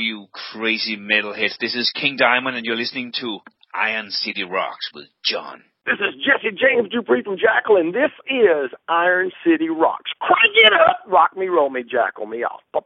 you 0.00 0.26
crazy 0.52 0.96
metalheads. 0.96 1.58
This 1.58 1.74
is 1.74 1.92
King 1.94 2.16
Diamond, 2.16 2.56
and 2.56 2.66
you're 2.66 2.76
listening 2.76 3.12
to 3.20 3.38
Iron 3.74 4.10
City 4.10 4.44
Rocks 4.44 4.90
with 4.94 5.06
John. 5.24 5.62
This 5.86 5.94
is 5.94 6.14
Jesse 6.24 6.56
James 6.56 6.90
Dupree 6.90 7.22
from 7.22 7.36
Jackyl, 7.36 7.80
and 7.80 7.94
this 7.94 8.10
is 8.28 8.70
Iron 8.88 9.30
City 9.44 9.68
Rocks. 9.68 10.10
Crank 10.20 10.54
it 10.54 10.72
up! 10.72 11.00
Rock 11.08 11.36
me, 11.36 11.48
roll 11.48 11.70
me, 11.70 11.82
jackal 11.82 12.26
me 12.26 12.44
off. 12.44 12.60
Pow! 12.72 12.82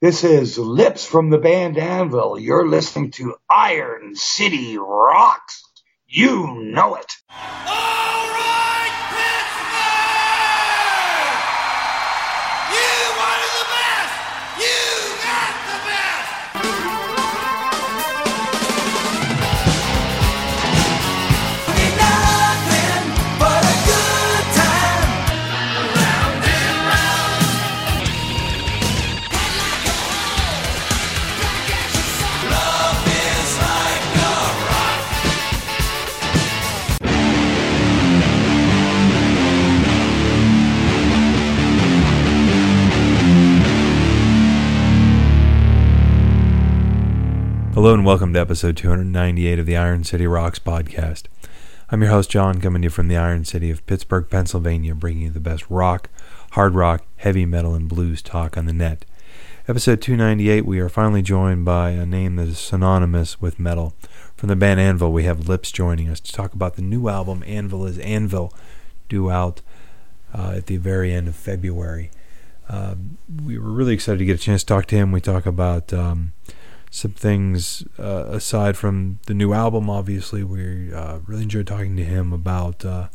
This 0.00 0.22
is 0.22 0.56
Lips 0.56 1.04
from 1.04 1.30
the 1.30 1.38
band 1.38 1.76
Anvil. 1.78 2.38
You're 2.38 2.68
listening 2.68 3.10
to 3.12 3.34
Iron 3.50 4.14
City 4.14 4.78
Rocks. 4.78 5.64
You 6.06 6.54
know 6.60 6.94
it. 6.94 7.16
Hello 47.78 47.94
and 47.94 48.04
welcome 48.04 48.32
to 48.32 48.40
episode 48.40 48.76
298 48.76 49.60
of 49.60 49.64
the 49.64 49.76
Iron 49.76 50.02
City 50.02 50.26
Rocks 50.26 50.58
podcast. 50.58 51.26
I'm 51.90 52.02
your 52.02 52.10
host, 52.10 52.28
John, 52.28 52.60
coming 52.60 52.82
to 52.82 52.86
you 52.86 52.90
from 52.90 53.06
the 53.06 53.16
Iron 53.16 53.44
City 53.44 53.70
of 53.70 53.86
Pittsburgh, 53.86 54.28
Pennsylvania, 54.28 54.96
bringing 54.96 55.22
you 55.22 55.30
the 55.30 55.38
best 55.38 55.64
rock, 55.70 56.10
hard 56.50 56.74
rock, 56.74 57.06
heavy 57.18 57.46
metal, 57.46 57.76
and 57.76 57.88
blues 57.88 58.20
talk 58.20 58.56
on 58.56 58.66
the 58.66 58.72
net. 58.72 59.04
Episode 59.68 60.02
298, 60.02 60.66
we 60.66 60.80
are 60.80 60.88
finally 60.88 61.22
joined 61.22 61.64
by 61.64 61.90
a 61.90 62.04
name 62.04 62.34
that 62.34 62.48
is 62.48 62.58
synonymous 62.58 63.40
with 63.40 63.60
metal. 63.60 63.94
From 64.34 64.48
the 64.48 64.56
band 64.56 64.80
Anvil, 64.80 65.12
we 65.12 65.22
have 65.22 65.48
Lips 65.48 65.70
joining 65.70 66.08
us 66.08 66.18
to 66.18 66.32
talk 66.32 66.54
about 66.54 66.74
the 66.74 66.82
new 66.82 67.08
album, 67.08 67.44
Anvil 67.46 67.86
is 67.86 68.00
Anvil, 68.00 68.52
due 69.08 69.30
out 69.30 69.62
uh, 70.36 70.54
at 70.56 70.66
the 70.66 70.78
very 70.78 71.12
end 71.12 71.28
of 71.28 71.36
February. 71.36 72.10
Uh, 72.68 72.96
we 73.44 73.56
were 73.56 73.70
really 73.70 73.94
excited 73.94 74.18
to 74.18 74.24
get 74.24 74.34
a 74.34 74.42
chance 74.42 74.62
to 74.62 74.66
talk 74.66 74.86
to 74.86 74.96
him. 74.96 75.12
We 75.12 75.20
talk 75.20 75.46
about. 75.46 75.92
Um, 75.92 76.32
some 76.90 77.12
things 77.12 77.84
uh, 77.98 78.24
aside 78.28 78.76
from 78.76 79.18
the 79.26 79.34
new 79.34 79.52
album. 79.52 79.90
Obviously, 79.90 80.42
we 80.42 80.92
uh, 80.92 81.18
really 81.26 81.42
enjoyed 81.42 81.66
talking 81.66 81.96
to 81.96 82.04
him 82.04 82.32
about 82.32 82.84
uh, 82.84 83.08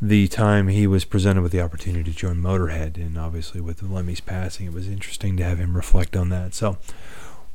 the 0.00 0.28
time 0.28 0.68
he 0.68 0.86
was 0.86 1.04
presented 1.04 1.42
with 1.42 1.52
the 1.52 1.60
opportunity 1.60 2.10
to 2.10 2.16
join 2.16 2.36
Motorhead, 2.36 2.96
and 2.96 3.18
obviously 3.18 3.60
with 3.60 3.82
Lemmy's 3.82 4.20
passing, 4.20 4.66
it 4.66 4.72
was 4.72 4.88
interesting 4.88 5.36
to 5.36 5.44
have 5.44 5.58
him 5.58 5.76
reflect 5.76 6.16
on 6.16 6.30
that. 6.30 6.54
So, 6.54 6.78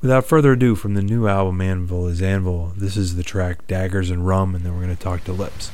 without 0.02 0.26
further 0.26 0.54
ado, 0.54 0.76
from 0.76 0.94
the 0.94 1.02
new 1.02 1.28
album 1.28 1.62
Anvil 1.62 2.08
is 2.08 2.22
Anvil, 2.22 2.74
this 2.78 2.98
is 2.98 3.16
the 3.16 3.24
track 3.24 3.66
Daggers 3.68 4.12
and 4.12 4.28
Rum, 4.28 4.54
and 4.54 4.64
then 4.64 4.74
we're 4.74 4.84
going 4.84 4.96
to 4.96 5.02
talk 5.02 5.24
to 5.24 5.32
Lips. 5.32 5.72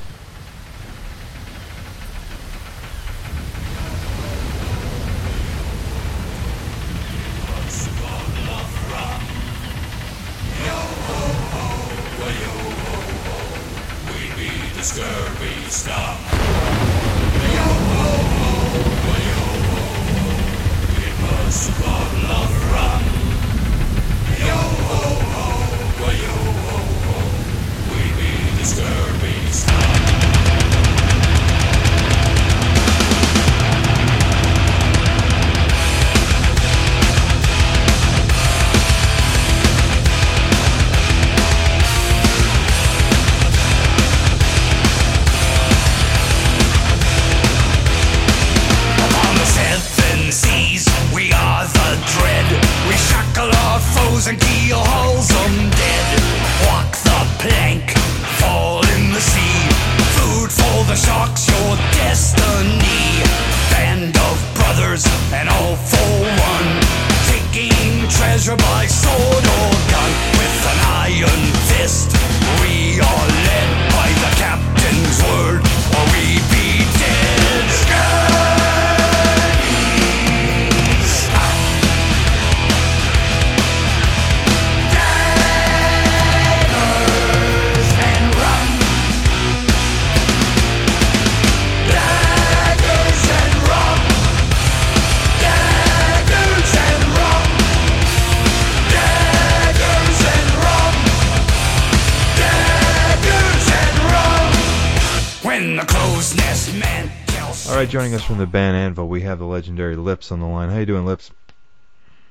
Joining 107.92 108.14
us 108.14 108.24
from 108.24 108.38
the 108.38 108.48
band 108.48 108.78
Anvil, 108.78 109.10
we 109.10 109.22
have 109.22 109.38
the 109.38 109.46
legendary 109.46 109.98
Lips 109.98 110.32
on 110.32 110.40
the 110.40 110.46
line. 110.46 110.70
How 110.70 110.80
you 110.80 110.86
doing, 110.86 111.06
Lips? 111.06 111.30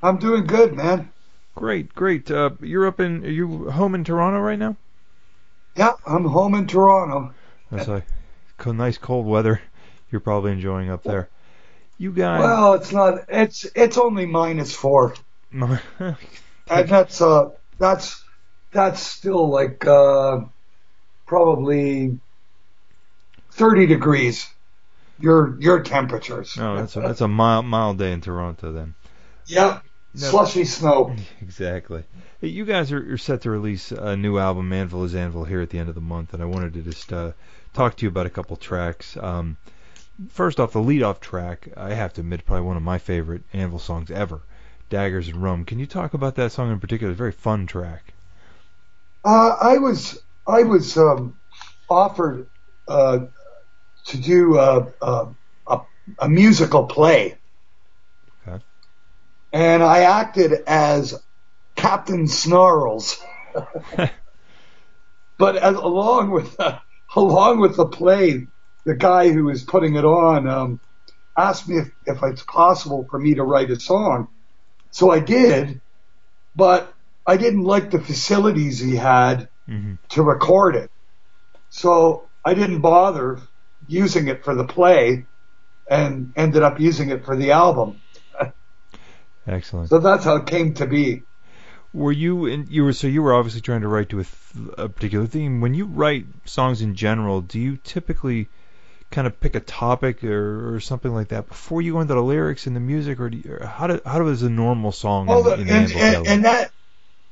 I'm 0.02 0.16
doing 0.16 0.46
good, 0.46 0.74
man. 0.74 1.12
Great, 1.54 1.94
great. 1.94 2.30
Uh, 2.30 2.50
you're 2.60 2.86
up 2.86 2.98
in, 2.98 3.22
are 3.26 3.28
you 3.28 3.70
home 3.70 3.94
in 3.94 4.02
Toronto 4.02 4.40
right 4.40 4.58
now? 4.58 4.76
Yeah, 5.76 5.92
I'm 6.06 6.24
home 6.24 6.54
in 6.54 6.66
Toronto. 6.66 7.34
That's 7.70 7.88
like 7.88 8.04
nice 8.66 8.96
cold 8.96 9.26
weather. 9.26 9.60
You're 10.10 10.20
probably 10.20 10.52
enjoying 10.52 10.90
up 10.90 11.02
there. 11.02 11.28
You 11.98 12.12
guys. 12.12 12.40
Well, 12.40 12.74
it's 12.74 12.92
not. 12.92 13.26
It's 13.28 13.66
it's 13.74 13.98
only 13.98 14.26
minus 14.26 14.74
four, 14.74 15.14
and 15.52 16.16
that's 16.66 17.20
uh 17.20 17.50
that's 17.78 18.24
that's 18.72 19.00
still 19.00 19.48
like 19.48 19.86
uh 19.86 20.40
probably 21.26 22.18
thirty 23.52 23.86
degrees. 23.86 24.48
Your 25.20 25.56
your 25.60 25.82
temperatures. 25.82 26.56
no, 26.56 26.76
that's 26.76 26.96
a, 26.96 27.00
that's 27.00 27.20
a 27.20 27.28
mild 27.28 27.66
mild 27.66 27.98
day 27.98 28.12
in 28.12 28.20
Toronto 28.20 28.72
then. 28.72 28.94
Yep. 29.46 29.84
No. 30.14 30.28
Slushy 30.28 30.64
snow. 30.64 31.14
Exactly. 31.40 32.04
Hey, 32.40 32.48
you 32.48 32.64
guys 32.64 32.90
are, 32.90 33.12
are 33.12 33.18
set 33.18 33.42
to 33.42 33.50
release 33.50 33.92
a 33.92 34.16
new 34.16 34.38
album, 34.38 34.72
Anvil 34.72 35.04
is 35.04 35.14
Anvil, 35.14 35.44
here 35.44 35.60
at 35.60 35.70
the 35.70 35.78
end 35.78 35.88
of 35.88 35.94
the 35.94 36.00
month, 36.00 36.32
and 36.32 36.42
I 36.42 36.46
wanted 36.46 36.74
to 36.74 36.82
just 36.82 37.12
uh, 37.12 37.32
talk 37.74 37.96
to 37.96 38.06
you 38.06 38.08
about 38.08 38.26
a 38.26 38.30
couple 38.30 38.56
tracks. 38.56 39.16
Um, 39.16 39.56
first 40.30 40.58
off, 40.58 40.72
the 40.72 40.80
lead-off 40.80 41.20
track, 41.20 41.68
I 41.76 41.94
have 41.94 42.12
to 42.14 42.22
admit, 42.22 42.44
probably 42.46 42.66
one 42.66 42.76
of 42.76 42.82
my 42.82 42.98
favorite 42.98 43.42
Anvil 43.52 43.78
songs 43.78 44.10
ever, 44.10 44.40
Daggers 44.88 45.28
and 45.28 45.42
Rum. 45.42 45.64
Can 45.64 45.78
you 45.78 45.86
talk 45.86 46.14
about 46.14 46.36
that 46.36 46.52
song 46.52 46.72
in 46.72 46.80
particular? 46.80 47.12
It's 47.12 47.16
a 47.16 47.18
very 47.18 47.32
fun 47.32 47.66
track. 47.66 48.14
Uh, 49.24 49.56
I 49.60 49.78
was 49.78 50.20
I 50.46 50.62
was 50.62 50.96
um, 50.96 51.36
offered 51.88 52.46
uh, 52.88 53.26
to 54.06 54.18
do 54.18 54.58
a, 54.58 54.92
a, 55.02 55.26
a, 55.66 55.80
a 56.20 56.28
musical 56.28 56.86
play, 56.86 57.38
Okay. 58.46 58.64
and 59.52 59.82
I 59.82 60.00
acted 60.02 60.52
as 60.66 61.14
Captain 61.76 62.26
Snarls. 62.28 63.18
but 65.38 65.56
as, 65.56 65.76
along 65.76 66.30
with 66.30 66.58
uh, 66.60 66.78
along 67.16 67.60
with 67.60 67.76
the 67.76 67.86
play, 67.86 68.48
the 68.84 68.94
guy 68.96 69.30
who 69.30 69.44
was 69.46 69.64
putting 69.64 69.96
it 69.96 70.04
on 70.04 70.48
um, 70.48 70.80
asked 71.36 71.68
me 71.68 71.78
if, 71.78 71.88
if 72.06 72.22
it's 72.24 72.44
possible 72.44 73.06
for 73.10 73.18
me 73.18 73.34
to 73.34 73.44
write 73.44 73.70
a 73.70 73.80
song. 73.80 74.28
So 74.92 75.10
I 75.10 75.20
did, 75.20 75.82
but 76.54 76.94
I 77.26 77.36
didn't 77.38 77.64
like 77.64 77.90
the 77.90 78.00
facilities 78.00 78.80
he 78.80 78.96
had 78.96 79.48
hmm 79.66 79.94
to 80.10 80.22
record 80.22 80.76
it. 80.76 80.90
So 81.70 82.30
I 82.44 82.54
didn't 82.54 82.80
bother 82.80 83.40
using 83.86 84.28
it 84.28 84.44
for 84.44 84.54
the 84.54 84.64
play 84.64 85.26
and 85.88 86.32
ended 86.36 86.62
up 86.62 86.80
using 86.80 87.10
it 87.10 87.24
for 87.24 87.36
the 87.36 87.52
album. 87.52 88.00
Excellent. 89.46 89.88
So 89.88 89.98
that's 89.98 90.24
how 90.24 90.36
it 90.36 90.46
came 90.46 90.74
to 90.74 90.86
be. 90.86 91.24
Were 91.92 92.12
you 92.12 92.46
in, 92.46 92.66
you 92.68 92.84
were 92.84 92.92
so 92.92 93.08
you 93.08 93.22
were 93.22 93.34
obviously 93.34 93.60
trying 93.60 93.80
to 93.80 93.88
write 93.88 94.08
to 94.10 94.20
a, 94.20 94.24
th- 94.24 94.74
a 94.78 94.88
particular 94.88 95.26
theme. 95.26 95.60
When 95.60 95.74
you 95.74 95.86
write 95.86 96.26
songs 96.44 96.82
in 96.82 96.94
general, 96.94 97.40
do 97.40 97.58
you 97.58 97.76
typically 97.78 98.48
kind 99.10 99.26
of 99.26 99.40
pick 99.40 99.56
a 99.56 99.60
topic 99.60 100.22
or, 100.22 100.74
or 100.74 100.80
something 100.80 101.12
like 101.12 101.28
that 101.28 101.48
before 101.48 101.82
you 101.82 101.94
go 101.94 102.00
into 102.00 102.14
the 102.14 102.22
lyrics 102.22 102.66
and 102.66 102.76
the 102.76 102.80
music, 102.80 103.18
or, 103.20 103.30
do 103.30 103.38
you, 103.38 103.58
or 103.60 103.66
how 103.66 103.88
do, 103.88 104.00
how 104.06 104.20
does 104.20 104.42
a 104.42 104.50
normal 104.50 104.92
song 104.92 105.28
Well, 105.28 105.52
in, 105.52 105.60
in 105.60 105.68
and, 105.68 105.92
and, 105.92 106.26
and 106.26 106.44
that 106.44 106.72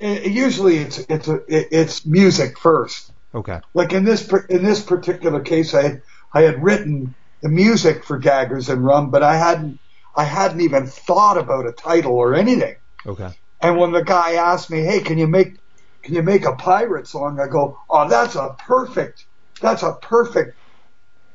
uh, 0.03 0.07
usually 0.07 0.79
it's 0.79 0.99
it's 0.99 1.29
a, 1.29 1.37
it, 1.49 1.69
it's 1.73 2.07
music 2.07 2.59
first. 2.59 3.13
okay, 3.35 3.61
Like 3.75 3.93
in 3.93 4.05
this 4.05 4.33
in 4.49 4.65
this 4.65 4.83
particular 4.83 5.41
case, 5.41 5.75
I 5.75 6.03
I 6.33 6.43
had 6.43 6.63
written 6.63 7.15
the 7.43 7.49
music 7.49 8.05
for 8.05 8.19
Daggers 8.19 8.69
and 8.69 8.85
Rum, 8.85 9.11
but 9.11 9.23
I 9.23 9.37
hadn't 9.37 9.79
I 10.17 10.25
hadn't 10.25 10.61
even 10.61 10.87
thought 10.87 11.39
about 11.39 11.67
a 11.67 11.73
title 11.73 12.15
or 12.15 12.35
anything. 12.35 12.77
okay, 13.07 13.31
And 13.61 13.77
when 13.79 13.93
the 13.93 14.03
guy 14.03 14.35
asked 14.35 14.69
me, 14.71 14.81
"Hey, 14.83 15.01
can 15.01 15.17
you 15.19 15.27
make 15.27 15.59
can 16.03 16.15
you 16.15 16.23
make 16.23 16.45
a 16.45 16.55
pirate 16.57 17.07
song?" 17.07 17.39
I 17.41 17.47
go, 17.47 17.79
"Oh, 17.89 18.09
that's 18.09 18.35
a 18.35 18.57
perfect 18.59 19.27
that's 19.61 19.83
a 19.83 19.93
perfect 19.95 20.57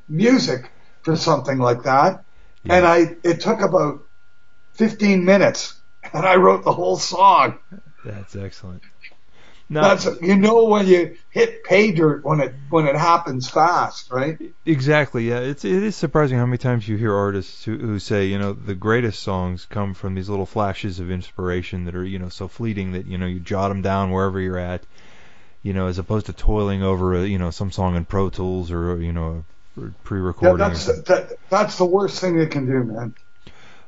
music 0.10 0.72
for 1.04 1.16
something 1.16 1.58
like 1.60 1.84
that." 1.84 2.24
Yeah. 2.64 2.76
And 2.76 2.86
I 2.86 3.16
it 3.24 3.42
took 3.42 3.62
about 3.62 4.04
15 4.74 5.24
minutes, 5.26 5.80
and 6.14 6.26
I 6.26 6.36
wrote 6.36 6.64
the 6.64 6.74
whole 6.74 6.98
song. 6.98 7.60
that's 8.06 8.36
excellent. 8.36 8.84
That's 9.82 10.08
you 10.22 10.36
know 10.36 10.66
when 10.66 10.88
you 10.88 11.18
hit 11.30 11.64
pay 11.64 11.92
dirt 11.92 12.24
when 12.24 12.40
it 12.40 12.54
when 12.70 12.88
it 12.88 12.96
happens 12.96 13.50
fast, 13.50 14.12
right? 14.12 14.38
Exactly. 14.66 15.30
Yeah, 15.30 15.40
it's 15.40 15.66
it 15.66 15.84
is 15.84 15.96
surprising 15.96 16.38
how 16.38 16.46
many 16.46 16.58
times 16.58 16.88
you 16.88 16.96
hear 16.98 17.14
artists 17.14 17.64
who, 17.66 17.78
who 17.78 18.00
say, 18.00 18.26
you 18.28 18.38
know, 18.38 18.54
the 18.54 18.76
greatest 18.76 19.22
songs 19.22 19.66
come 19.70 19.94
from 19.94 20.16
these 20.16 20.30
little 20.30 20.46
flashes 20.46 21.00
of 21.00 21.10
inspiration 21.10 21.86
that 21.86 21.96
are, 21.96 22.06
you 22.06 22.20
know, 22.20 22.30
so 22.30 22.48
fleeting 22.48 22.92
that 22.94 23.06
you 23.06 23.18
know 23.18 23.26
you 23.26 23.40
jot 23.40 23.70
them 23.70 23.82
down 23.82 24.12
wherever 24.12 24.40
you're 24.40 24.58
at, 24.58 24.84
you 25.64 25.74
know, 25.74 25.88
as 25.88 25.98
opposed 25.98 26.28
to 26.28 26.34
toiling 26.34 26.84
over, 26.84 27.16
a, 27.16 27.26
you 27.26 27.40
know, 27.40 27.50
some 27.50 27.72
song 27.72 27.96
in 27.96 28.06
Pro 28.06 28.30
Tools 28.30 28.72
or 28.72 29.02
you 29.02 29.14
know, 29.14 29.44
pre-recording. 30.04 30.66
or 30.66 30.70
that's 30.70 30.86
that, 31.04 31.38
that's 31.50 31.78
the 31.78 31.86
worst 31.86 32.20
thing 32.20 32.38
you 32.38 32.48
can 32.48 32.66
do, 32.66 32.84
man. 32.84 33.14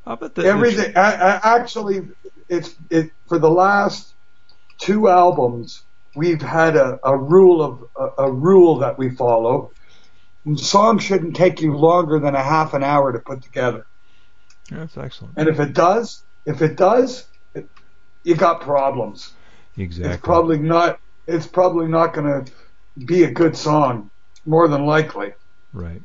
Uh, 0.08 0.16
but 0.16 0.36
the, 0.36 0.44
the- 0.44 0.48
Everything. 0.48 0.98
I, 0.98 1.14
I, 1.14 1.56
actually, 1.58 2.08
it's 2.48 2.76
it 2.90 3.12
for 3.28 3.40
the 3.40 3.50
last 3.50 4.15
two 4.86 5.10
albums. 5.10 5.82
We've 6.16 6.42
had 6.42 6.78
a, 6.78 7.00
a 7.04 7.18
rule 7.18 7.62
of 7.62 7.84
a, 7.98 8.24
a 8.26 8.32
rule 8.32 8.80
that 8.80 8.98
we 8.98 9.10
follow. 9.10 9.72
And 10.46 10.60
songs 10.60 11.04
shouldn't 11.04 11.36
take 11.36 11.62
you 11.62 11.76
longer 11.76 12.20
than 12.20 12.36
a 12.36 12.44
half 12.44 12.76
an 12.76 12.84
hour 12.84 13.12
to 13.12 13.20
put 13.20 13.42
together. 13.42 13.88
that's 14.70 14.96
excellent. 14.96 15.34
And 15.38 15.50
if 15.50 15.60
it 15.60 15.74
does, 15.74 16.24
if 16.46 16.62
it 16.62 16.78
does, 16.78 17.26
it, 17.56 17.68
you 18.24 18.36
got 18.36 18.62
problems. 18.62 19.34
Exactly. 19.76 20.14
It's 20.14 20.22
probably 20.22 20.60
not. 20.60 21.00
It's 21.28 21.48
probably 21.48 21.88
not 21.88 22.14
going 22.14 22.46
to 22.46 22.52
be 23.04 23.24
a 23.24 23.32
good 23.32 23.58
song, 23.58 24.12
more 24.46 24.68
than 24.68 24.86
likely. 24.86 25.34
Right. 25.74 26.04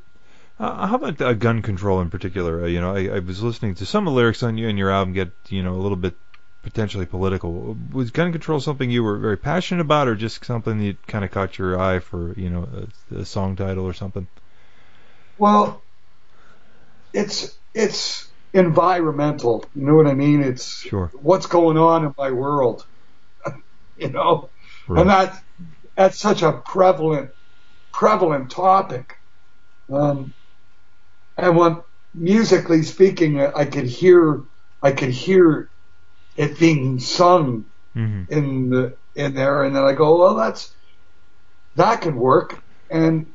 Uh, 0.58 0.86
how 0.86 0.96
about 0.96 1.20
uh, 1.20 1.34
gun 1.34 1.60
control 1.60 2.00
in 2.00 2.08
particular? 2.08 2.64
Uh, 2.64 2.66
you 2.66 2.80
know, 2.80 2.94
I, 2.94 3.16
I 3.16 3.18
was 3.18 3.42
listening 3.42 3.74
to 3.76 3.86
some 3.86 4.08
of 4.08 4.12
the 4.12 4.16
lyrics 4.16 4.42
on 4.42 4.56
you 4.56 4.68
and 4.68 4.78
your 4.78 4.90
album 4.90 5.12
get 5.12 5.30
you 5.50 5.62
know 5.62 5.74
a 5.74 5.82
little 5.82 5.96
bit 5.96 6.16
potentially 6.62 7.06
political. 7.06 7.76
Was 7.92 8.10
gun 8.10 8.32
control 8.32 8.60
something 8.60 8.90
you 8.90 9.02
were 9.04 9.18
very 9.18 9.36
passionate 9.36 9.80
about, 9.82 10.08
or 10.08 10.14
just 10.14 10.44
something 10.44 10.78
that 10.78 11.06
kind 11.06 11.24
of 11.24 11.30
caught 11.30 11.58
your 11.58 11.78
eye 11.80 11.98
for 12.00 12.34
you 12.38 12.50
know 12.50 12.68
a, 13.12 13.20
a 13.20 13.24
song 13.24 13.56
title 13.56 13.84
or 13.86 13.92
something? 13.94 14.26
Well, 15.36 15.84
it's 17.12 17.58
it's 17.74 18.32
environmental. 18.52 19.64
You 19.74 19.86
know 19.86 19.94
what 19.94 20.06
I 20.06 20.14
mean? 20.14 20.42
It's 20.42 20.88
Sure. 20.88 21.12
what's 21.12 21.46
going 21.46 21.76
on 21.76 22.04
in 22.04 22.14
my 22.16 22.30
world. 22.30 22.86
you 23.96 24.10
know, 24.10 24.52
Right. 24.86 25.00
and 25.00 25.10
that 25.10 25.42
that's 25.96 26.20
such 26.20 26.42
a 26.42 26.62
prevalent 26.66 27.30
prevalent 27.92 28.50
topic. 28.50 29.16
Um, 29.92 30.34
and 31.36 31.56
when 31.56 31.82
musically 32.14 32.82
speaking, 32.82 33.40
I 33.40 33.64
could 33.64 33.86
hear 33.86 34.42
I 34.82 34.92
could 34.92 35.10
hear 35.10 35.70
it 36.36 36.58
being 36.58 37.00
sung 37.00 37.66
hmm 37.94 38.22
in 38.28 38.70
the 38.70 38.98
in 39.14 39.34
there, 39.34 39.64
and 39.64 39.76
then 39.76 39.84
I 39.84 39.92
go, 39.94 40.18
well, 40.20 40.36
that's 40.36 40.74
that 41.76 42.02
could 42.02 42.16
work. 42.16 42.62
And 42.90 43.28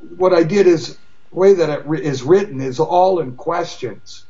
what 0.00 0.34
I 0.34 0.44
did 0.44 0.66
is 0.66 0.98
the 1.30 1.38
way 1.38 1.54
that 1.54 1.70
it 1.70 1.86
ri- 1.86 2.04
is 2.04 2.22
written 2.22 2.60
is 2.60 2.80
all 2.80 3.20
in 3.20 3.36
questions 3.36 4.26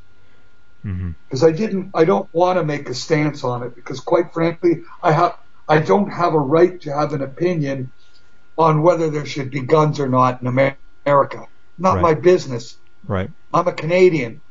because 1.29 1.45
I 1.45 1.53
didn't 1.53 1.91
I 1.95 2.05
don't 2.05 2.29
want 2.33 2.59
to 2.59 2.65
make 2.65 2.89
a 2.89 2.95
stance 2.95 3.45
on 3.45 3.63
it 3.65 3.75
because 3.75 4.01
quite 4.01 4.33
frankly 4.35 4.83
I 5.03 5.13
have 5.13 5.37
I 5.69 5.81
don't 5.81 6.11
have 6.11 6.35
a 6.35 6.41
right 6.41 6.81
to 6.83 6.93
have 6.95 7.13
an 7.15 7.23
opinion 7.23 7.93
on 8.59 8.83
whether 8.83 9.11
there 9.11 9.27
should 9.27 9.51
be 9.51 9.63
guns 9.63 10.01
or 10.01 10.09
not 10.09 10.41
in 10.43 10.49
America. 10.49 11.47
Not 11.79 11.97
Right. 11.97 12.03
my 12.03 12.15
business. 12.15 12.79
Right. 13.05 13.31
I'm 13.53 13.69
a 13.69 13.73
Canadian. 13.73 14.43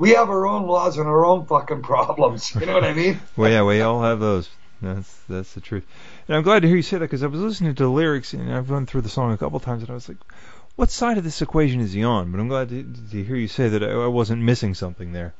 We 0.00 0.12
have 0.12 0.30
our 0.30 0.46
own 0.46 0.66
laws 0.66 0.96
and 0.96 1.06
our 1.06 1.26
own 1.26 1.44
fucking 1.44 1.82
problems. 1.82 2.54
You 2.54 2.64
know 2.64 2.72
what 2.72 2.84
I 2.84 2.94
mean? 2.94 3.20
Well, 3.36 3.50
yeah, 3.50 3.62
we 3.62 3.82
all 3.82 4.02
have 4.02 4.18
those. 4.18 4.48
That's 4.80 5.14
that's 5.28 5.52
the 5.52 5.60
truth. 5.60 5.84
And 6.26 6.38
I'm 6.38 6.42
glad 6.42 6.62
to 6.62 6.68
hear 6.68 6.78
you 6.78 6.82
say 6.82 6.96
that 6.96 7.04
because 7.04 7.22
I 7.22 7.26
was 7.26 7.42
listening 7.42 7.74
to 7.74 7.82
the 7.82 7.90
lyrics 7.90 8.32
and 8.32 8.50
I've 8.50 8.70
run 8.70 8.86
through 8.86 9.02
the 9.02 9.10
song 9.10 9.30
a 9.32 9.36
couple 9.36 9.60
times 9.60 9.82
and 9.82 9.90
I 9.90 9.94
was 9.94 10.08
like, 10.08 10.16
what 10.76 10.90
side 10.90 11.18
of 11.18 11.24
this 11.24 11.42
equation 11.42 11.80
is 11.80 11.92
he 11.92 12.02
on? 12.02 12.32
But 12.32 12.40
I'm 12.40 12.48
glad 12.48 12.70
to, 12.70 12.82
to 13.10 13.22
hear 13.22 13.36
you 13.36 13.46
say 13.46 13.68
that 13.68 13.82
I, 13.82 13.90
I 13.90 14.06
wasn't 14.06 14.40
missing 14.40 14.72
something 14.74 15.12
there. 15.12 15.34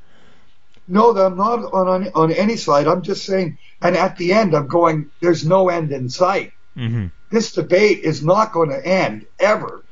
No, 0.86 1.16
I'm 1.16 1.38
not 1.38 1.60
on, 1.72 1.88
on 1.88 2.08
on 2.14 2.30
any 2.30 2.56
side. 2.56 2.86
I'm 2.86 3.00
just 3.00 3.24
saying. 3.24 3.56
And 3.80 3.96
at 3.96 4.18
the 4.18 4.34
end, 4.34 4.54
I'm 4.54 4.66
going. 4.66 5.10
There's 5.22 5.46
no 5.46 5.70
end 5.70 5.90
in 5.90 6.10
sight. 6.10 6.52
hmm 6.74 7.06
This 7.30 7.52
debate 7.52 8.00
is 8.00 8.22
not 8.22 8.52
going 8.52 8.68
to 8.68 8.86
end 8.86 9.26
ever. 9.38 9.82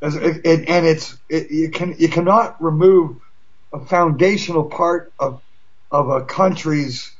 As, 0.00 0.14
and, 0.14 0.46
and 0.46 0.86
it's 0.86 1.18
it, 1.28 1.50
you 1.50 1.70
can 1.70 1.96
you 1.98 2.08
cannot 2.08 2.62
remove 2.62 3.16
a 3.72 3.80
foundational 3.80 4.64
part 4.64 5.12
of 5.18 5.40
of 5.90 6.08
a 6.08 6.24
country's 6.24 7.12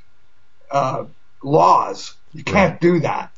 uh, 0.70 1.04
laws. 1.42 2.14
You 2.32 2.42
can't 2.42 2.80
do 2.80 3.00
that. 3.00 3.30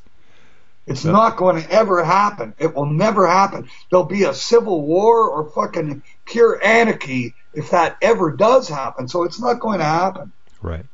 It's 0.87 1.05
Yeah. 1.05 1.13
not 1.13 1.37
going 1.37 1.61
to 1.63 1.71
ever 1.71 2.05
happen. 2.05 2.55
It 2.59 2.75
will 2.75 2.87
never 2.87 3.27
happen. 3.27 3.69
There'll 3.91 4.05
be 4.05 4.25
a 4.25 4.35
civil 4.35 4.83
war 4.83 5.29
or 5.29 5.51
fucking 5.51 6.03
pure 6.27 6.61
anarchy 6.65 7.35
if 7.53 7.71
that 7.71 7.97
ever 8.03 8.31
does 8.33 8.69
happen. 8.69 9.09
So 9.09 9.25
it's 9.25 9.41
not 9.41 9.59
going 9.61 9.79
to 9.79 9.85
happen. 9.85 10.31
Right. 10.63 10.87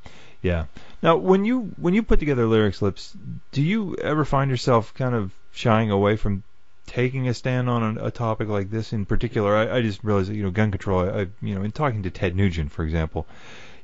Yeah. 0.43 0.67
Now, 1.03 1.17
when 1.17 1.45
you 1.45 1.73
when 1.77 1.93
you 1.95 2.03
put 2.03 2.19
together 2.21 2.47
lyrics 2.47 2.81
lips, 2.81 3.15
do 3.53 3.63
you 3.63 3.97
ever 3.97 4.25
find 4.25 4.51
yourself 4.51 4.95
kind 4.95 5.15
of 5.15 5.33
shying 5.53 5.91
away 5.91 6.17
from 6.17 6.43
taking 6.91 7.29
a 7.29 7.35
stand 7.35 7.71
on 7.71 7.97
a, 7.97 8.07
a 8.07 8.11
topic 8.11 8.49
like 8.49 8.69
this 8.71 8.93
in 8.93 9.07
particular? 9.07 9.57
I, 9.57 9.77
I 9.77 9.81
just 9.81 10.03
realized 10.03 10.29
that 10.29 10.35
you 10.35 10.43
know 10.43 10.51
gun 10.51 10.73
control. 10.73 11.09
I, 11.09 11.29
you 11.41 11.55
know 11.55 11.63
in 11.63 11.71
talking 11.71 12.03
to 12.03 12.11
Ted 12.11 12.35
Nugent, 12.35 12.73
for 12.73 12.85
example, 12.85 13.27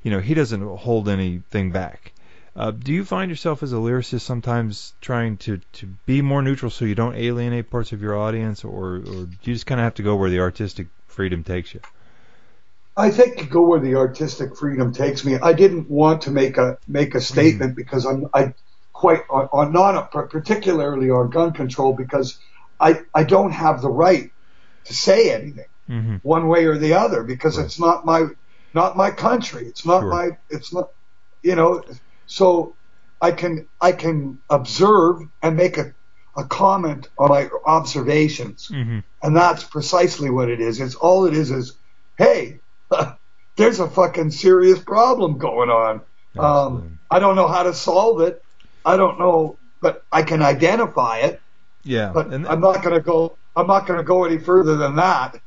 you 0.03 0.11
know 0.11 0.19
he 0.19 0.35
doesn't 0.35 0.61
hold 0.79 1.09
anything 1.09 1.71
back. 1.71 2.13
Uh, 2.57 2.71
do 2.71 2.93
you 2.93 3.05
find 3.05 3.31
yourself 3.31 3.63
as 3.63 3.73
a 3.73 3.77
lyricist 3.77 4.23
sometimes 4.23 4.95
trying 5.03 5.37
to, 5.37 5.61
to 5.75 5.87
be 6.07 6.23
more 6.23 6.41
neutral 6.41 6.71
so 6.71 6.87
you 6.87 6.95
don't 6.95 7.15
alienate 7.15 7.69
parts 7.69 7.93
of 7.93 8.01
your 8.01 8.17
audience, 8.17 8.65
or, 8.65 8.95
or 8.97 9.01
do 9.03 9.37
you 9.43 9.53
just 9.53 9.67
kind 9.67 9.79
of 9.79 9.85
have 9.85 9.95
to 9.95 10.03
go 10.03 10.17
where 10.17 10.31
the 10.31 10.41
artistic 10.41 10.87
freedom 11.07 11.45
takes 11.45 11.75
you? 11.75 11.81
I 12.97 13.11
think 13.11 13.41
you 13.41 13.47
go 13.47 13.61
where 13.61 13.79
the 13.79 13.97
artistic 13.97 14.57
freedom 14.57 14.95
takes 14.95 15.23
me. 15.23 15.37
I 15.37 15.53
didn't 15.53 15.91
want 15.91 16.23
to 16.23 16.31
make 16.31 16.57
a 16.57 16.79
make 16.89 17.15
a 17.15 17.21
statement 17.21 17.73
mm-hmm. 17.73 17.77
because 17.77 18.07
I'm 18.07 18.31
I 18.33 18.55
quite 18.95 19.21
on, 19.29 19.49
on 19.53 19.73
not 19.73 20.11
particularly 20.11 21.11
on 21.11 21.29
gun 21.29 21.53
control 21.53 21.93
because 21.93 22.39
I 22.81 23.03
I 23.15 23.25
don't 23.25 23.53
have 23.53 23.83
the 23.83 23.91
right 23.91 24.33
to 24.87 24.95
say 24.95 25.33
anything 25.33 25.67
Mm-hmm. 25.91 26.17
one 26.23 26.49
way 26.49 26.67
or 26.67 26.79
the 26.79 26.95
other 26.95 27.25
because 27.25 27.59
Right. 27.59 27.67
it's 27.67 27.81
not 27.81 28.07
my 28.07 28.27
not 28.75 28.97
my 28.97 29.11
country. 29.11 29.67
It's 29.67 29.87
not 29.87 30.03
Sure. 30.03 30.11
my 30.11 30.31
it's 30.51 30.73
not 30.75 30.89
you 31.43 31.57
know 31.57 31.83
so 32.27 32.77
I 33.21 33.33
can 33.33 33.69
I 33.81 33.93
can 33.93 34.41
observe 34.51 35.23
and 35.43 35.57
make 35.57 35.79
a 35.79 35.95
a 36.37 36.45
comment 36.47 37.09
on 37.19 37.31
my 37.31 37.49
observations 37.67 38.69
Mm-hmm. 38.73 39.01
and 39.23 39.37
that's 39.37 39.65
precisely 39.65 40.31
what 40.31 40.51
it 40.51 40.61
is. 40.61 40.81
It's 40.81 40.95
all 40.97 41.27
it 41.27 41.35
is 41.35 41.51
is, 41.51 41.79
hey, 42.19 42.61
there's 43.57 43.81
a 43.81 43.89
fucking 43.91 44.31
serious 44.31 44.79
problem 44.81 45.39
going 45.39 45.71
on. 45.71 46.03
Um, 46.39 46.99
I 47.11 47.19
don't 47.21 47.37
know 47.37 47.49
how 47.49 47.65
to 47.65 47.75
solve 47.75 48.21
it. 48.21 48.39
I 48.85 48.97
don't 48.97 49.19
know, 49.19 49.61
but 49.81 50.03
I 50.13 50.23
can 50.23 50.43
identify 50.43 51.19
it. 51.21 51.43
Yeah, 51.87 52.13
But 52.13 52.33
and, 52.33 52.47
I'm 52.47 52.61
not 52.61 52.83
going 52.83 52.95
to 52.95 53.01
go. 53.01 53.39
I'm 53.55 53.67
not 53.67 53.87
going 53.87 53.99
to 53.99 54.05
go 54.05 54.25
any 54.25 54.39
further 54.39 54.77
than 54.77 54.97
that 54.97 55.41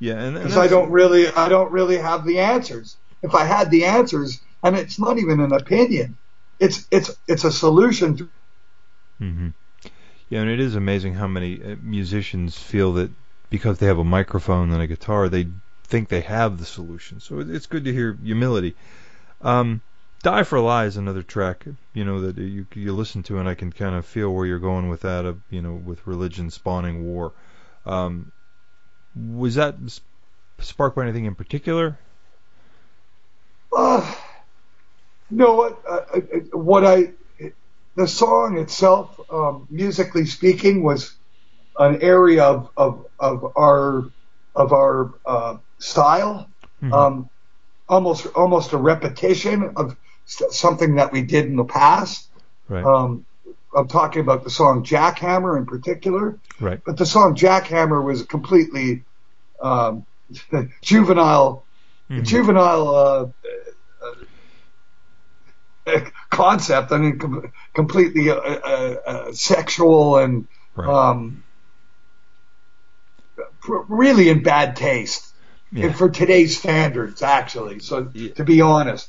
yeah, 0.00 0.14
and, 0.14 0.34
because 0.34 0.56
I 0.56 0.68
don't 0.68 0.90
really. 0.90 1.28
I 1.28 1.48
don't 1.48 1.72
really 1.72 1.98
have 1.98 2.24
the 2.24 2.38
answers. 2.38 2.96
If 3.22 3.34
I 3.34 3.44
had 3.44 3.70
the 3.70 3.84
answers, 3.84 4.40
and 4.62 4.76
it's 4.76 4.98
not 4.98 5.18
even 5.18 5.40
an 5.40 5.52
opinion, 5.52 6.18
it's 6.60 6.86
it's 6.90 7.16
it's 7.26 7.44
a 7.44 7.52
solution. 7.52 8.16
To, 8.16 8.30
hmm 9.18 9.48
Yeah, 10.28 10.40
and 10.40 10.50
it 10.50 10.60
is 10.60 10.76
amazing 10.76 11.14
how 11.14 11.26
many 11.26 11.62
uh, 11.62 11.76
musicians 11.82 12.56
feel 12.56 12.92
that 12.94 13.10
because 13.50 13.78
they 13.78 13.86
have 13.86 13.98
a 13.98 14.04
microphone 14.04 14.70
and 14.70 14.82
a 14.82 14.86
guitar, 14.86 15.28
they 15.28 15.48
think 15.84 16.08
they 16.08 16.20
have 16.20 16.58
the 16.58 16.66
solution. 16.66 17.18
So 17.18 17.40
it's 17.40 17.66
good 17.66 17.84
to 17.84 17.92
hear 17.92 18.16
humility. 18.22 18.76
Um, 19.40 19.82
Die 20.22 20.42
for 20.42 20.56
a 20.56 20.62
Lie 20.62 20.86
is 20.86 20.96
another 20.96 21.22
track, 21.22 21.64
you 21.94 22.04
know, 22.04 22.20
that 22.20 22.36
you 22.38 22.66
you 22.74 22.92
listen 22.92 23.22
to, 23.24 23.38
and 23.38 23.48
I 23.48 23.54
can 23.54 23.72
kind 23.72 23.94
of 23.94 24.04
feel 24.04 24.34
where 24.34 24.46
you're 24.46 24.58
going 24.58 24.88
with 24.88 25.02
that, 25.02 25.24
of 25.24 25.40
you 25.48 25.62
know, 25.62 25.74
with 25.74 26.04
religion 26.06 26.50
spawning 26.50 27.04
war. 27.04 27.32
Um, 27.86 28.32
was 29.14 29.54
that 29.54 29.76
sparked 30.58 30.96
by 30.96 31.04
anything 31.04 31.26
in 31.26 31.36
particular? 31.36 31.98
Uh, 33.72 34.14
no, 35.30 35.54
what 35.54 35.82
uh, 35.88 35.94
uh, 35.94 36.20
what 36.50 36.84
I 36.84 37.12
the 37.94 38.08
song 38.08 38.58
itself, 38.58 39.20
um, 39.30 39.68
musically 39.70 40.26
speaking, 40.26 40.82
was 40.82 41.14
an 41.78 42.02
area 42.02 42.42
of 42.42 42.70
of, 42.76 43.06
of 43.20 43.52
our 43.56 44.10
of 44.56 44.72
our 44.72 45.14
uh, 45.24 45.56
style, 45.78 46.48
mm-hmm. 46.82 46.92
um, 46.92 47.30
almost 47.88 48.26
almost 48.34 48.72
a 48.72 48.76
repetition 48.76 49.74
of 49.76 49.96
something 50.28 50.96
that 50.96 51.12
we 51.12 51.22
did 51.22 51.46
in 51.46 51.56
the 51.56 51.64
past. 51.64 52.28
Right. 52.68 52.84
Um, 52.84 53.24
I'm 53.74 53.88
talking 53.88 54.20
about 54.20 54.44
the 54.44 54.50
song 54.50 54.84
Jackhammer 54.84 55.56
in 55.56 55.66
particular. 55.66 56.38
Right. 56.60 56.80
But 56.84 56.96
the 56.96 57.06
song 57.06 57.34
Jackhammer 57.34 58.02
was 58.02 58.22
completely 58.24 59.04
um, 59.60 60.06
juvenile, 60.82 61.64
mm-hmm. 62.10 62.22
juvenile 62.22 62.88
uh, 62.88 63.28
uh, 65.86 66.00
concept. 66.30 66.92
I 66.92 66.98
mean, 66.98 67.18
com- 67.18 67.52
completely 67.74 68.30
uh, 68.30 68.36
uh, 68.36 68.96
uh 69.06 69.32
sexual 69.32 70.18
and 70.18 70.46
right. 70.76 70.88
um, 70.88 71.42
really 73.66 74.28
in 74.28 74.42
bad 74.42 74.76
taste 74.76 75.32
yeah. 75.72 75.92
for 75.92 76.08
today's 76.08 76.58
standards, 76.58 77.22
actually. 77.22 77.80
So, 77.80 78.10
yeah. 78.14 78.32
to 78.34 78.44
be 78.44 78.60
honest. 78.60 79.08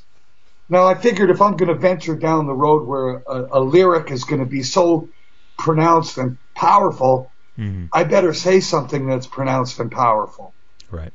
Now, 0.69 0.87
I 0.87 0.95
figured 0.95 1.29
if 1.29 1.41
I'm 1.41 1.57
going 1.57 1.69
to 1.69 1.75
venture 1.75 2.15
down 2.15 2.45
the 2.45 2.53
road 2.53 2.87
where 2.87 3.23
a, 3.27 3.47
a 3.53 3.59
lyric 3.59 4.11
is 4.11 4.23
going 4.23 4.39
to 4.39 4.45
be 4.45 4.63
so 4.63 5.09
pronounced 5.57 6.17
and 6.17 6.37
powerful, 6.55 7.31
mm-hmm. 7.57 7.85
I 7.91 8.03
better 8.03 8.33
say 8.33 8.59
something 8.59 9.07
that's 9.07 9.27
pronounced 9.27 9.79
and 9.79 9.91
powerful. 9.91 10.53
Right. 10.91 11.11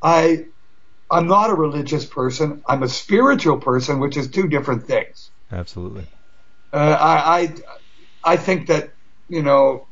I, 0.00 0.46
I'm 1.10 1.26
not 1.26 1.50
a 1.50 1.54
religious 1.54 2.06
person. 2.06 2.62
I'm 2.66 2.82
a 2.82 2.88
spiritual 2.88 3.58
person, 3.58 3.98
which 3.98 4.16
is 4.16 4.28
two 4.28 4.48
different 4.48 4.86
things. 4.86 5.30
Absolutely. 5.50 6.06
Uh, 6.72 6.76
I, 6.98 7.40
I, 7.40 7.54
I 8.24 8.36
think 8.36 8.68
that 8.68 8.92
you 9.32 9.42
know, 9.42 9.86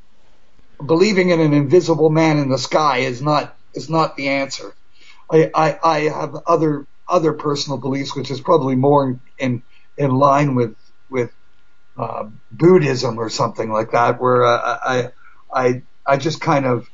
believing 0.84 1.30
in 1.30 1.40
an 1.40 1.54
invisible 1.54 2.10
man 2.10 2.36
in 2.38 2.50
the 2.50 2.58
sky 2.58 2.98
is 2.98 3.22
not 3.22 3.56
is 3.72 3.88
not 3.88 4.16
the 4.16 4.28
answer. 4.28 4.74
I, 5.30 5.50
I, 5.54 5.78
I 5.82 5.98
have 6.10 6.36
other 6.46 6.86
other 7.11 7.35
personal 7.35 7.79
beliefs, 7.79 8.17
which 8.17 8.33
is 8.33 8.40
probably 8.43 8.76
more 8.76 9.21
in 9.38 9.64
in 9.99 10.12
line 10.12 10.57
with 10.57 10.76
with 11.11 11.33
uh, 11.99 12.25
Buddhism 12.52 13.19
or 13.19 13.31
something 13.31 13.71
like 13.73 13.93
that, 13.93 14.21
where 14.21 14.45
uh, 14.47 14.79
I 14.85 15.12
I 15.55 15.83
I 16.07 16.19
just 16.19 16.40
kind 16.40 16.67
of 16.67 16.88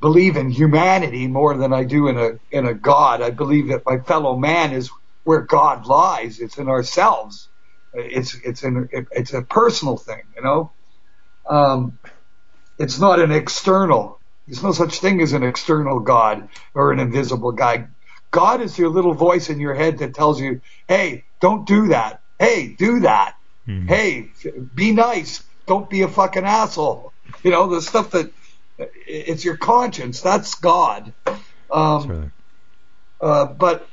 believe 0.00 0.36
in 0.36 0.50
humanity 0.50 1.28
more 1.28 1.56
than 1.56 1.72
I 1.74 1.84
do 1.84 2.08
in 2.08 2.18
a 2.18 2.30
in 2.50 2.66
a 2.66 2.74
God. 2.74 3.22
I 3.22 3.30
believe 3.30 3.68
that 3.68 3.82
my 3.86 4.00
fellow 4.00 4.36
man 4.36 4.72
is 4.72 4.90
where 5.24 5.42
God 5.42 5.86
lies. 5.86 6.40
It's 6.40 6.58
in 6.58 6.68
ourselves. 6.68 7.50
It's 7.94 8.36
it's 8.44 8.64
in 8.64 8.88
it's 9.12 9.34
a 9.34 9.42
personal 9.42 9.98
thing, 9.98 10.22
you 10.36 10.42
know. 10.42 10.74
Um, 11.48 11.98
it's 12.78 12.98
not 12.98 13.20
an 13.20 13.32
external. 13.32 14.20
There's 14.46 14.62
no 14.62 14.72
such 14.72 14.98
thing 15.00 15.20
as 15.22 15.32
an 15.32 15.42
external 15.42 16.00
God 16.00 16.48
or 16.74 16.92
an 16.92 16.98
invisible 17.00 17.52
God. 17.52 17.88
God 18.30 18.60
is 18.60 18.78
your 18.78 18.88
little 18.90 19.14
voice 19.14 19.50
in 19.50 19.60
your 19.60 19.74
head 19.74 19.98
that 19.98 20.14
tells 20.14 20.40
you, 20.40 20.60
hey, 20.88 21.24
don't 21.40 21.66
do 21.66 21.88
that. 21.88 22.22
Hey, 22.38 22.74
do 22.78 23.00
that. 23.00 23.34
Mm-hmm. 23.68 23.88
Hey, 23.88 24.32
be 24.72 24.92
nice. 24.92 25.42
Don't 25.66 25.90
be 25.90 26.02
a 26.02 26.08
fucking 26.08 26.44
asshole. 26.44 27.14
You 27.42 27.50
know, 27.50 27.68
the 27.68 27.82
stuff 27.82 28.10
that 28.12 28.32
it's 28.78 29.44
your 29.44 29.56
conscience. 29.56 30.20
That's 30.20 30.54
God. 30.56 31.14
Um, 31.70 32.32
uh, 33.20 33.46
but 33.46 33.88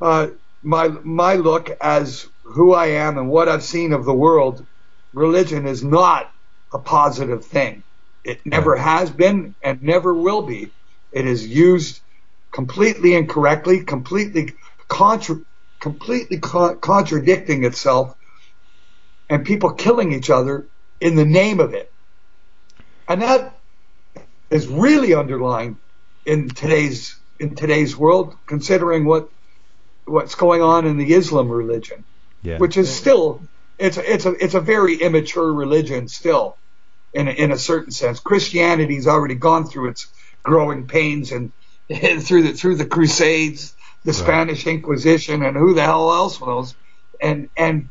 uh, 0.00 0.28
my 0.62 0.88
my 0.88 1.34
look 1.36 1.70
as 1.80 2.28
who 2.42 2.74
I 2.74 2.86
am 2.86 3.18
and 3.18 3.30
what 3.30 3.48
I've 3.48 3.62
seen 3.62 3.92
of 3.92 4.04
the 4.04 4.14
world, 4.14 4.66
religion 5.12 5.66
is 5.66 5.82
not 5.82 6.30
a 6.72 6.78
positive 6.78 7.44
thing. 7.44 7.84
It 8.24 8.42
never 8.44 8.76
has 8.76 9.10
been 9.10 9.54
and 9.62 9.82
never 9.82 10.12
will 10.12 10.42
be. 10.42 10.72
It 11.12 11.26
is 11.26 11.46
used 11.46 12.00
completely 12.56 13.14
incorrectly, 13.14 13.84
completely 13.84 14.54
contra- 14.88 15.42
completely 15.78 16.38
co- 16.38 16.74
contradicting 16.74 17.64
itself, 17.64 18.16
and 19.28 19.44
people 19.44 19.74
killing 19.74 20.10
each 20.12 20.30
other 20.30 20.66
in 20.98 21.16
the 21.16 21.26
name 21.26 21.60
of 21.60 21.74
it. 21.74 21.92
And 23.06 23.20
that 23.20 23.58
is 24.48 24.66
really 24.68 25.12
underlined 25.12 25.76
in 26.24 26.48
today's 26.48 27.16
in 27.38 27.54
today's 27.54 27.94
world, 27.94 28.34
considering 28.46 29.04
what 29.04 29.28
what's 30.06 30.34
going 30.34 30.62
on 30.62 30.86
in 30.86 30.96
the 30.96 31.12
Islam 31.12 31.50
religion, 31.50 32.04
yeah. 32.42 32.56
which 32.56 32.78
is 32.78 32.88
still 32.88 33.42
it's 33.78 33.98
a, 33.98 34.12
it's 34.14 34.24
a 34.24 34.32
it's 34.42 34.54
a 34.54 34.62
very 34.62 34.94
immature 34.96 35.52
religion 35.52 36.08
still 36.08 36.56
in 37.12 37.28
a, 37.28 37.32
in 37.32 37.52
a 37.52 37.58
certain 37.58 37.92
sense. 37.92 38.18
Christianity's 38.18 39.06
already 39.06 39.34
gone 39.34 39.66
through 39.66 39.90
its 39.90 40.06
growing 40.42 40.86
pains 40.86 41.32
and 41.32 41.52
through 42.20 42.42
the 42.42 42.52
through 42.52 42.76
the 42.76 42.86
Crusades, 42.86 43.74
the 44.04 44.12
right. 44.12 44.18
Spanish 44.18 44.66
Inquisition, 44.66 45.42
and 45.42 45.56
who 45.56 45.74
the 45.74 45.82
hell 45.82 46.12
else 46.12 46.40
knows. 46.40 46.74
And 47.20 47.48
and 47.56 47.88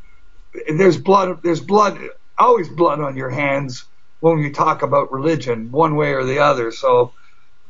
there's 0.68 0.98
blood. 0.98 1.42
There's 1.42 1.60
blood. 1.60 1.98
Always 2.38 2.68
blood 2.68 3.00
on 3.00 3.16
your 3.16 3.30
hands 3.30 3.84
when 4.20 4.38
you 4.38 4.52
talk 4.52 4.82
about 4.82 5.12
religion, 5.12 5.70
one 5.70 5.96
way 5.96 6.12
or 6.12 6.24
the 6.24 6.40
other. 6.40 6.70
So 6.72 7.12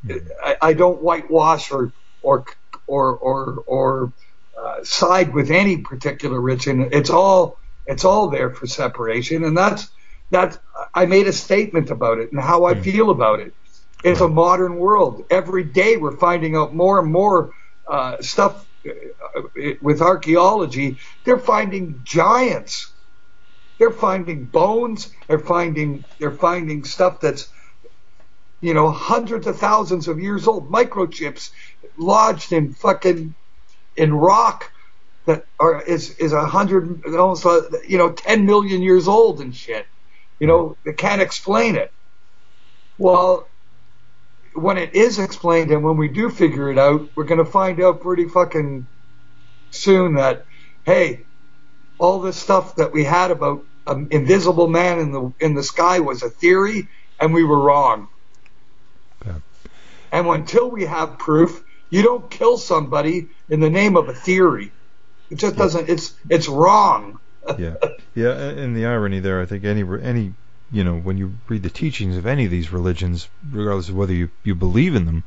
mm-hmm. 0.04 0.28
I, 0.42 0.56
I 0.61 0.73
don't 0.73 1.02
whitewash 1.02 1.71
or 1.71 1.92
or 2.23 2.45
or 2.87 3.16
or 3.16 3.64
or 3.66 4.12
uh, 4.59 4.85
side 4.85 5.33
with 5.33 5.50
any 5.50 5.78
particular 5.78 6.40
religion. 6.40 6.88
It's 6.92 7.11
all 7.11 7.59
it's 7.87 8.04
all 8.04 8.28
there 8.28 8.50
for 8.50 8.66
separation, 8.66 9.45
and 9.45 9.56
that's 9.56 9.88
that 10.30 10.59
I 10.92 11.06
made 11.06 11.28
a 11.28 11.33
statement 11.33 11.90
about 11.90 12.18
it 12.18 12.33
and 12.33 12.40
how 12.40 12.64
I 12.64 12.75
hmm. 12.75 12.83
feel 12.83 13.11
about 13.11 13.40
it. 13.40 13.54
It's 14.02 14.20
a 14.22 14.28
modern 14.28 14.76
world. 14.76 15.24
Every 15.30 15.64
day 15.64 15.96
we're 15.98 16.18
finding 16.18 16.56
out 16.56 16.74
more 16.74 17.00
and 17.00 17.12
more 17.12 17.52
uh, 17.90 18.18
stuff 18.22 18.66
uh, 18.88 19.42
with 19.82 20.02
archaeology. 20.02 21.00
They're 21.24 21.38
finding 21.38 22.00
giants. 22.02 22.94
They're 23.78 23.92
finding 23.92 24.46
bones. 24.48 25.10
They're 25.28 25.40
finding 25.40 26.06
they're 26.20 26.32
finding 26.32 26.84
stuff 26.84 27.20
that's 27.20 27.48
you 28.62 28.74
know 28.74 28.90
hundreds 28.90 29.46
of 29.46 29.58
thousands 29.58 30.08
of 30.08 30.20
years 30.20 30.48
old. 30.48 30.72
Microchips 30.72 31.50
lodged 31.98 32.52
in 32.52 32.72
fucking 32.74 33.36
in 33.96 34.14
rock 34.14 34.70
that 35.26 35.44
are 35.60 35.82
is 35.82 36.10
is 36.16 36.32
a 36.32 36.46
hundred 36.46 37.02
almost 37.06 37.46
uh, 37.46 37.62
you 37.88 37.98
know 37.98 38.12
ten 38.12 38.46
million 38.46 38.82
years 38.82 39.08
old 39.08 39.40
and 39.40 39.54
shit. 39.54 39.86
You 40.40 40.48
know, 40.48 40.78
they 40.84 40.94
can't 40.94 41.22
explain 41.22 41.76
it. 41.76 41.90
Well, 42.98 43.50
when 44.56 44.78
it 44.78 44.94
is 44.94 45.18
explained 45.18 45.70
and 45.70 45.84
when 45.84 45.96
we 45.96 46.08
do 46.08 46.30
figure 46.30 46.70
it 46.70 46.78
out, 46.78 47.08
we're 47.14 47.25
going 47.25 47.44
to 47.44 47.50
find 47.50 47.80
out 47.80 48.00
pretty 48.00 48.28
fucking 48.28 48.86
soon 49.70 50.14
that, 50.14 50.44
hey, 50.84 51.26
all 51.98 52.20
this 52.20 52.36
stuff 52.36 52.76
that 52.76 52.92
we 52.92 53.04
had 53.04 53.30
about 53.30 53.62
an 53.86 54.08
invisible 54.10 54.68
man 54.68 54.98
in 54.98 55.12
the 55.12 55.32
in 55.40 55.54
the 55.54 55.62
sky 55.62 56.00
was 56.00 56.22
a 56.22 56.30
theory, 56.30 56.88
and 57.20 57.32
we 57.32 57.44
were 57.44 57.58
wrong. 57.58 58.08
Yeah. 59.25 59.38
And 60.12 60.26
until 60.26 60.70
we 60.70 60.84
have 60.84 61.18
proof, 61.18 61.62
you 61.90 62.02
don't 62.02 62.30
kill 62.30 62.58
somebody 62.58 63.28
in 63.48 63.60
the 63.60 63.70
name 63.70 63.96
of 63.96 64.08
a 64.08 64.14
theory. 64.14 64.72
It 65.30 65.38
just 65.38 65.56
doesn't. 65.56 65.88
It's 65.88 66.14
it's 66.28 66.48
wrong 66.48 67.18
yeah, 67.58 67.75
yeah, 68.14 68.32
and 68.32 68.76
the 68.76 68.86
irony 68.86 69.20
there, 69.20 69.40
I 69.40 69.46
think 69.46 69.64
any 69.64 69.84
any 70.02 70.34
you 70.70 70.85
know 70.85 70.96
when 70.96 71.16
you 71.18 71.35
read 71.49 71.62
the 71.62 71.70
teachings 71.70 72.16
of 72.16 72.26
any 72.26 72.44
of 72.44 72.50
these 72.50 72.73
religions, 72.73 73.28
regardless 73.50 73.88
of 73.88 73.96
whether 73.96 74.12
you 74.12 74.30
you 74.44 74.54
believe 74.54 74.94
in 74.94 75.06
them, 75.06 75.25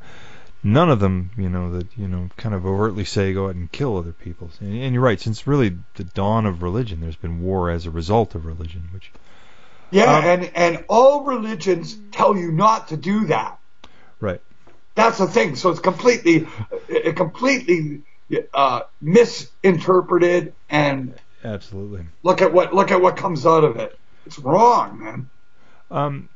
none 0.62 0.90
of 0.90 1.00
them 1.00 1.30
you 1.36 1.48
know 1.48 1.72
that 1.72 1.86
you 1.96 2.08
know 2.08 2.28
kind 2.36 2.54
of 2.54 2.66
overtly 2.66 3.04
say 3.04 3.32
go 3.32 3.48
out 3.48 3.54
and 3.54 3.70
kill 3.72 3.96
other 3.96 4.12
people. 4.12 4.50
And, 4.60 4.74
and 4.82 4.94
you're 4.94 5.02
right, 5.02 5.20
since 5.20 5.46
really 5.46 5.76
the 5.94 6.04
dawn 6.04 6.46
of 6.46 6.62
religion, 6.62 7.00
there's 7.00 7.16
been 7.16 7.42
war 7.42 7.70
as 7.70 7.86
a 7.86 7.90
result 7.90 8.34
of 8.34 8.46
religion, 8.46 8.88
which. 8.92 9.10
Yeah, 9.92 10.18
um, 10.18 10.24
and 10.24 10.50
and 10.54 10.84
all 10.88 11.24
religions 11.24 11.98
tell 12.12 12.36
you 12.36 12.52
not 12.52 12.88
to 12.88 12.96
do 12.96 13.26
that. 13.26 13.58
Right. 14.20 14.40
That's 14.94 15.18
the 15.18 15.26
thing. 15.26 15.56
So 15.56 15.70
it's 15.70 15.80
completely, 15.80 16.46
it 16.88 17.16
completely 17.16 18.02
uh, 18.54 18.82
misinterpreted 19.00 20.54
and 20.68 21.18
Absolutely. 21.42 22.06
Look 22.22 22.42
at 22.42 22.52
what 22.52 22.74
look 22.74 22.90
at 22.90 23.00
what 23.00 23.16
comes 23.16 23.46
out 23.46 23.64
of 23.64 23.76
it. 23.76 23.98
It's 24.26 24.38
wrong, 24.38 25.00
man. 25.00 25.30
Um, 25.90 26.28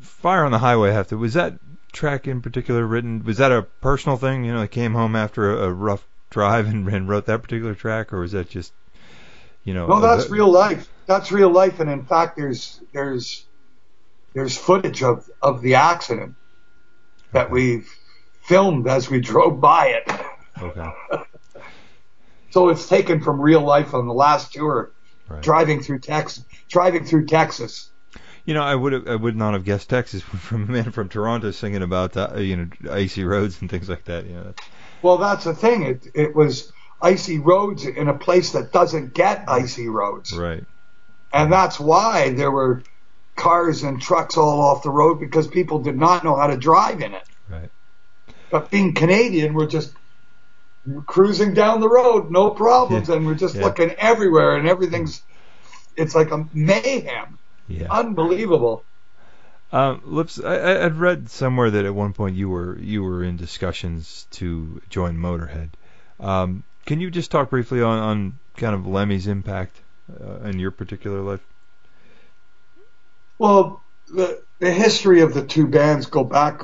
Fire 0.00 0.44
on 0.44 0.52
the 0.52 0.58
Highway 0.58 0.92
have 0.92 1.08
to. 1.08 1.16
Was 1.18 1.34
that 1.34 1.54
track 1.92 2.26
in 2.28 2.42
particular 2.42 2.86
written? 2.86 3.24
Was 3.24 3.38
that 3.38 3.52
a 3.52 3.62
personal 3.62 4.16
thing? 4.16 4.44
You 4.44 4.54
know, 4.54 4.62
I 4.62 4.66
came 4.66 4.92
home 4.94 5.16
after 5.16 5.50
a, 5.52 5.68
a 5.68 5.72
rough 5.72 6.06
drive 6.30 6.66
and, 6.68 6.86
and 6.88 7.08
wrote 7.08 7.26
that 7.26 7.42
particular 7.42 7.74
track, 7.74 8.12
or 8.12 8.20
was 8.20 8.32
that 8.32 8.48
just, 8.48 8.72
you 9.64 9.74
know? 9.74 9.86
No, 9.86 10.00
that's 10.00 10.26
a- 10.26 10.30
real 10.30 10.50
life. 10.50 10.88
That's 11.06 11.32
real 11.32 11.50
life, 11.50 11.80
and 11.80 11.90
in 11.90 12.04
fact, 12.04 12.36
there's 12.36 12.80
there's 12.92 13.44
there's 14.32 14.56
footage 14.56 15.02
of 15.02 15.28
of 15.42 15.60
the 15.60 15.74
accident 15.74 16.34
that 17.32 17.50
we 17.50 17.82
filmed 18.42 18.86
as 18.86 19.10
we 19.10 19.20
drove 19.20 19.60
by 19.60 19.86
it. 19.88 20.20
Okay. 20.62 20.90
So 22.52 22.68
it's 22.70 22.88
taken 22.88 23.20
from 23.20 23.40
real 23.40 23.60
life 23.60 23.94
on 23.94 24.08
the 24.08 24.12
last 24.12 24.52
tour, 24.52 24.90
Right. 25.30 25.42
driving 25.42 25.80
through 25.80 26.00
Texas. 26.00 26.44
Driving 26.68 27.04
through 27.04 27.26
Texas. 27.26 27.88
You 28.44 28.54
know, 28.54 28.62
I 28.62 28.74
would 28.74 28.92
have, 28.92 29.06
I 29.06 29.14
would 29.14 29.36
not 29.36 29.54
have 29.54 29.64
guessed 29.64 29.88
Texas 29.88 30.22
from 30.48 30.64
a 30.64 30.72
man 30.72 30.90
from 30.90 31.08
Toronto 31.08 31.52
singing 31.52 31.82
about 31.82 32.16
uh, 32.16 32.36
you 32.36 32.56
know 32.56 32.68
icy 32.90 33.24
roads 33.24 33.60
and 33.60 33.70
things 33.70 33.88
like 33.88 34.04
that. 34.04 34.26
You 34.26 34.34
know, 34.34 34.54
Well, 35.02 35.18
that's 35.18 35.44
the 35.44 35.54
thing. 35.54 35.84
It 35.84 36.06
it 36.14 36.34
was 36.34 36.72
icy 37.00 37.38
roads 37.38 37.86
in 37.86 38.08
a 38.08 38.14
place 38.14 38.52
that 38.52 38.72
doesn't 38.72 39.14
get 39.14 39.44
icy 39.48 39.88
roads, 39.88 40.32
right. 40.32 40.64
and 41.32 41.52
that's 41.52 41.78
why 41.78 42.30
there 42.30 42.50
were 42.50 42.82
cars 43.36 43.84
and 43.84 44.02
trucks 44.02 44.36
all 44.36 44.60
off 44.60 44.82
the 44.82 44.90
road 44.90 45.20
because 45.20 45.46
people 45.46 45.78
did 45.78 45.96
not 45.96 46.24
know 46.24 46.36
how 46.36 46.48
to 46.48 46.56
drive 46.56 47.00
in 47.00 47.14
it. 47.14 47.24
Right. 47.48 47.70
But 48.50 48.70
being 48.70 48.94
Canadian, 48.94 49.54
we're 49.54 49.68
just 49.68 49.94
cruising 51.06 51.54
down 51.54 51.80
the 51.80 51.88
road, 51.88 52.30
no 52.30 52.50
problems, 52.50 53.08
Yeah. 53.08 53.16
and 53.16 53.26
we're 53.26 53.34
just 53.34 53.54
Yeah. 53.56 53.64
looking 53.64 53.90
everywhere, 53.92 54.56
and 54.56 54.68
everything's 54.68 55.22
it's 55.96 56.14
like 56.14 56.30
a 56.30 56.46
mayhem, 56.54 57.38
Yeah. 57.68 57.88
unbelievable. 57.90 58.84
Um, 59.72 60.00
Lips, 60.04 60.40
I, 60.42 60.84
I'd 60.84 60.96
read 60.96 61.28
somewhere 61.28 61.70
that 61.70 61.84
at 61.84 61.94
one 61.94 62.12
point 62.12 62.36
you 62.36 62.48
were 62.48 62.76
you 62.78 63.02
were 63.02 63.22
in 63.22 63.36
discussions 63.36 64.26
to 64.32 64.80
join 64.88 65.16
Motorhead. 65.16 65.68
Um, 66.18 66.64
can 66.86 67.00
you 67.00 67.10
just 67.10 67.30
talk 67.30 67.50
briefly 67.50 67.82
on, 67.82 67.98
on 67.98 68.38
kind 68.56 68.74
of 68.74 68.86
Lemmy's 68.86 69.26
impact 69.26 69.76
uh, 70.20 70.48
in 70.48 70.58
your 70.58 70.70
particular 70.70 71.20
life? 71.20 71.40
Well, 73.38 73.82
the 74.08 74.42
the 74.58 74.72
history 74.72 75.20
of 75.20 75.34
the 75.34 75.42
two 75.42 75.66
bands 75.66 76.06
go 76.06 76.24
back 76.24 76.62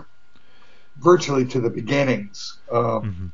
virtually 0.98 1.44
to 1.46 1.60
the 1.60 1.70
beginnings. 1.70 2.58
Um, 2.70 3.02
Mhm. 3.02 3.30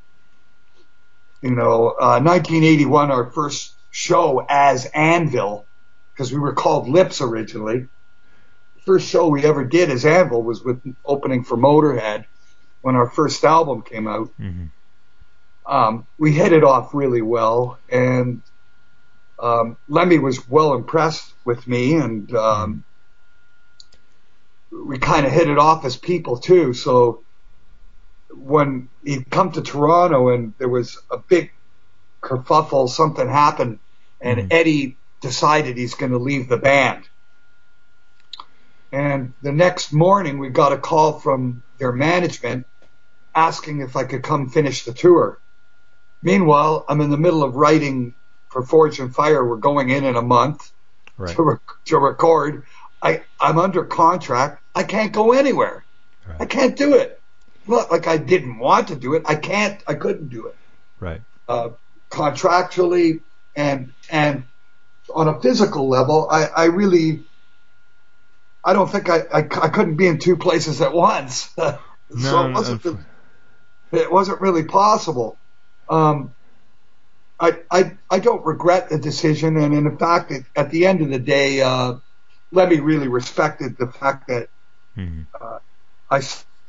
You 1.42 1.50
know, 1.50 1.88
uh, 1.88 2.20
1981, 2.20 3.10
our 3.10 3.30
first 3.30 3.74
show 3.90 4.44
as 4.48 4.86
Anvil, 4.86 5.66
because 6.12 6.32
we 6.32 6.38
were 6.38 6.54
called 6.54 6.88
Lips 6.88 7.20
originally. 7.20 7.88
First 8.86 9.08
show 9.08 9.28
we 9.28 9.44
ever 9.44 9.64
did 9.64 9.90
as 9.90 10.06
Anvil 10.06 10.42
was 10.42 10.62
with 10.62 10.80
opening 11.04 11.44
for 11.44 11.56
Motorhead 11.56 12.26
when 12.80 12.94
our 12.94 13.08
first 13.10 13.44
album 13.44 13.82
came 13.82 14.06
out. 14.06 14.30
Mhm. 14.40 14.70
Um, 15.66 16.06
we 16.18 16.32
hit 16.32 16.52
it 16.52 16.64
off 16.64 16.94
really 16.94 17.22
well, 17.22 17.78
and 17.88 18.42
um, 19.38 19.76
Lemmy 19.88 20.18
was 20.18 20.48
well 20.48 20.74
impressed 20.74 21.34
with 21.44 21.66
me, 21.66 21.94
and 21.94 22.34
um, 22.36 22.84
we 24.70 24.98
kind 24.98 25.26
of 25.26 25.32
hit 25.32 25.48
it 25.48 25.58
off 25.58 25.84
as 25.84 25.96
people 25.96 26.38
too. 26.38 26.72
So 26.72 27.22
when 28.42 28.90
he'd 29.04 29.30
come 29.30 29.52
to 29.52 29.62
Toronto 29.62 30.30
and 30.30 30.54
there 30.58 30.68
was 30.68 30.98
a 31.10 31.18
big 31.18 31.50
kerfuffle, 32.22 32.88
something 32.88 33.28
happened, 33.28 33.80
and 34.20 34.40
Mhm. 34.40 34.48
Eddie 34.52 35.00
decided 35.20 35.76
he's 35.76 35.94
going 35.94 36.12
to 36.12 36.18
leave 36.18 36.48
the 36.48 36.56
band. 36.58 37.08
And 38.92 39.34
the 39.42 39.52
next 39.52 39.92
morning, 39.92 40.38
we 40.38 40.50
got 40.50 40.72
a 40.72 40.78
call 40.78 41.20
from 41.20 41.64
their 41.78 41.92
management 41.92 42.66
asking 43.34 43.80
if 43.80 43.96
I 43.96 44.04
could 44.04 44.22
come 44.22 44.48
finish 44.50 44.84
the 44.84 44.92
tour. 44.94 45.40
Meanwhile, 46.22 46.84
I'm 46.88 47.00
in 47.00 47.10
the 47.10 47.18
middle 47.18 47.42
of 47.42 47.56
writing 47.56 48.16
for 48.50 48.64
Forged 48.64 49.00
in 49.00 49.12
Fire. 49.12 49.44
We're 49.46 49.56
going 49.56 49.90
in 49.90 50.04
in 50.04 50.16
a 50.16 50.22
month 50.22 50.72
Right. 51.16 51.34
to, 51.36 51.42
rec- 51.42 51.60
to 51.86 51.98
record. 51.98 52.66
I, 53.02 53.24
I'm 53.40 53.58
under 53.58 53.84
contract. 53.84 54.62
I 54.74 54.84
can't 54.84 55.12
go 55.12 55.32
anywhere. 55.32 55.86
I 56.40 56.46
can't 56.46 56.76
do 56.76 56.94
it. 56.94 57.21
Not 57.66 57.90
like 57.90 58.06
I 58.06 58.16
didn't 58.16 58.58
want 58.58 58.88
to 58.88 58.96
do 58.96 59.14
it. 59.14 59.22
I 59.26 59.36
can't. 59.36 59.82
I 59.86 59.94
couldn't 59.94 60.28
do 60.28 60.46
it 60.48 60.56
Right. 61.00 61.22
uh, 61.48 61.70
contractually 62.10 63.20
and 63.54 63.92
and 64.10 64.44
on 65.14 65.28
a 65.28 65.40
physical 65.40 65.88
level. 65.88 66.28
I, 66.30 66.46
I 66.46 66.64
really. 66.66 67.24
I 68.64 68.72
don't 68.74 68.90
think 68.90 69.08
I, 69.10 69.18
I, 69.32 69.38
I 69.38 69.68
couldn't 69.68 69.96
be 69.96 70.06
in 70.06 70.18
two 70.18 70.36
places 70.36 70.80
at 70.80 70.92
once. 70.92 71.50
so 71.56 71.78
No, 72.10 72.48
it 72.48 72.52
wasn't 72.54 72.84
no, 72.84 72.98
it 73.92 74.12
wasn't 74.12 74.40
really 74.40 74.64
possible. 74.64 75.36
Um, 75.88 76.32
I, 77.40 77.58
I 77.70 77.96
I 78.08 78.18
don't 78.20 78.44
regret 78.46 78.88
the 78.88 78.98
decision, 78.98 79.56
and 79.56 79.74
in 79.74 79.98
fact, 79.98 80.30
at, 80.30 80.42
at 80.54 80.70
the 80.70 80.86
end 80.86 81.00
of 81.02 81.10
the 81.10 81.18
day, 81.18 81.60
uh, 81.60 81.94
Lemmy 82.52 82.78
really 82.80 83.08
respected 83.08 83.76
the 83.76 83.88
fact 83.88 84.28
that 84.28 84.48
Mhm. 84.96 85.26
I 86.10 86.20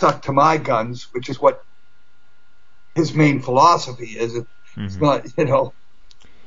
stuck 0.04 0.22
to 0.24 0.34
my 0.34 0.58
guns, 0.58 1.08
which 1.14 1.30
is 1.30 1.40
what 1.40 1.62
his 2.96 3.14
main 3.14 3.42
philosophy 3.42 4.18
is. 4.18 4.36
It's 4.36 4.48
Mhm. 4.78 5.02
not, 5.02 5.38
you 5.38 5.46
know, 5.46 5.74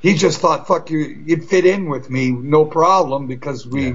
he 0.01 0.15
just 0.15 0.41
thought, 0.41 0.67
"Fuck 0.67 0.91
you, 0.91 0.99
you'd 0.99 1.49
fit 1.49 1.65
in 1.65 1.89
with 1.89 2.11
me, 2.11 2.31
no 2.31 2.67
problem," 2.67 3.27
because 3.27 3.67
we 3.67 3.95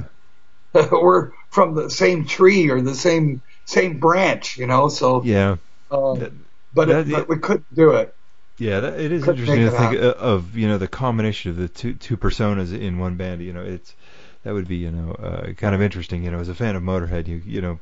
we're 0.91 1.31
from 1.51 1.75
the 1.75 1.89
same 1.89 2.25
tree 2.25 2.69
or 2.71 2.81
the 2.81 2.95
same 2.95 3.41
same 3.65 3.99
branch, 3.99 4.57
you 4.57 4.67
know. 4.67 4.89
So, 4.89 5.23
Yeah. 5.23 5.57
uh, 5.91 6.15
That- 6.15 6.31
but, 6.73 6.87
that- 6.87 7.07
it, 7.07 7.11
but 7.11 7.29
we 7.29 7.37
couldn't 7.37 7.73
do 7.73 7.91
it. 7.91 8.15
Yeah, 8.57 8.79
that, 8.79 8.99
it 8.99 9.11
is 9.11 9.23
Couldn't 9.23 9.39
interesting 9.39 9.65
to 9.65 9.71
think 9.71 9.95
uh, 9.95 10.15
of 10.19 10.57
you 10.57 10.67
know 10.67 10.77
the 10.77 10.87
combination 10.87 11.51
of 11.51 11.57
the 11.57 11.67
two 11.67 11.93
two 11.93 12.17
personas 12.17 12.77
in 12.77 12.99
one 12.99 13.15
band. 13.15 13.41
You 13.41 13.53
know, 13.53 13.63
it's 13.63 13.95
that 14.43 14.53
would 14.53 14.67
be 14.67 14.77
you 14.77 14.91
know 14.91 15.13
uh, 15.13 15.53
kind 15.53 15.73
of 15.75 15.81
interesting. 15.81 16.23
You 16.23 16.31
know, 16.31 16.39
as 16.39 16.49
a 16.49 16.55
fan 16.55 16.75
of 16.75 16.83
Motorhead, 16.83 17.27
you 17.27 17.41
you 17.45 17.61
know 17.61 17.79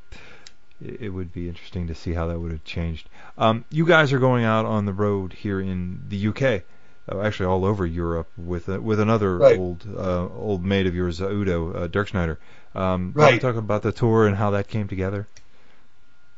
it, 0.81 1.09
would 1.09 1.33
be 1.33 1.47
interesting 1.47 1.87
to 1.87 1.95
see 1.95 2.13
how 2.13 2.27
that 2.27 2.39
would 2.39 2.51
have 2.51 2.63
changed. 2.63 3.09
Um, 3.37 3.65
you 3.69 3.85
guys 3.85 4.13
are 4.13 4.19
going 4.19 4.45
out 4.45 4.65
on 4.65 4.85
the 4.85 4.93
road 4.93 5.33
here 5.33 5.59
in 5.59 6.03
the 6.07 6.27
UK, 6.27 6.63
uh, 7.11 7.21
actually 7.21 7.47
all 7.47 7.65
over 7.65 7.85
Europe 7.85 8.29
with 8.37 8.69
uh, 8.69 8.79
with 8.79 8.99
another 8.99 9.39
Right. 9.39 9.57
old 9.59 9.85
uh, 9.97 10.27
old 10.29 10.63
mate 10.65 10.87
of 10.87 10.95
yours, 10.95 11.21
uh, 11.21 11.29
Udo 11.29 11.73
uh, 11.73 11.87
Dirkschneider. 11.87 12.37
Um, 12.75 13.13
can 13.13 13.15
Right. 13.15 13.41
talk 13.41 13.55
about 13.55 13.81
the 13.81 13.91
tour 13.91 14.27
and 14.27 14.35
how 14.37 14.51
that 14.51 14.67
came 14.67 14.87
together? 14.87 15.27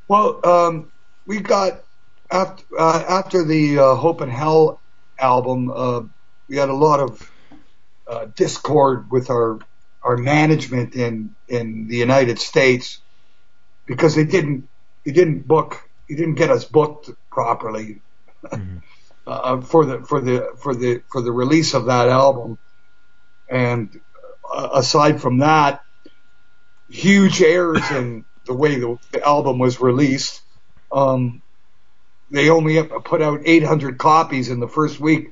Well, 0.08 0.40
um, 0.46 0.92
we 1.26 1.40
got 1.40 1.84
after 2.32 2.64
uh, 2.78 3.04
after 3.08 3.44
the 3.44 3.80
uh, 3.80 3.96
Hope 3.96 4.22
in 4.22 4.30
Hell 4.30 4.82
album, 5.20 5.72
uh, 5.74 6.02
we 6.50 6.58
had 6.58 6.70
a 6.70 6.76
lot 6.76 7.00
of 7.00 7.32
uh, 8.08 8.26
discord 8.36 9.12
with 9.12 9.30
our 9.30 9.60
our 10.04 10.18
management 10.18 10.96
in 10.96 11.36
in 11.48 11.88
the 11.88 11.98
United 11.98 12.40
States 12.40 13.02
because 13.92 14.16
they 14.16 14.26
didn't 14.26 14.70
they 15.06 15.14
didn't 15.14 15.48
book 15.48 15.82
they 16.10 16.16
didn't 16.16 16.36
get 16.36 16.52
us 16.52 16.66
booked 16.66 17.12
properly 17.32 18.04
Mhm. 18.56 18.84
uh, 19.28 19.62
for 19.62 19.86
the 19.86 20.04
for 20.06 20.22
the 20.22 20.48
for 20.62 20.76
the 20.76 21.04
for 21.12 21.22
the 21.22 21.34
release 21.34 21.76
of 21.76 21.88
that 21.88 22.10
album. 22.10 22.60
And 23.50 23.96
uh, 24.54 24.70
aside 24.74 25.22
from 25.22 25.40
that, 25.40 25.82
huge 26.90 27.42
errors 27.42 27.92
in 27.92 28.26
the 28.46 28.56
way 28.56 28.78
the, 28.80 28.98
the 29.14 29.26
album 29.26 29.60
was 29.60 29.82
released. 29.82 30.42
Um, 30.92 31.44
they 32.32 32.50
only 32.52 32.84
put 33.06 33.22
out 33.24 33.42
800 33.46 34.00
copies 34.00 34.50
in 34.50 34.62
the 34.62 34.70
first 34.70 35.00
week, 35.02 35.30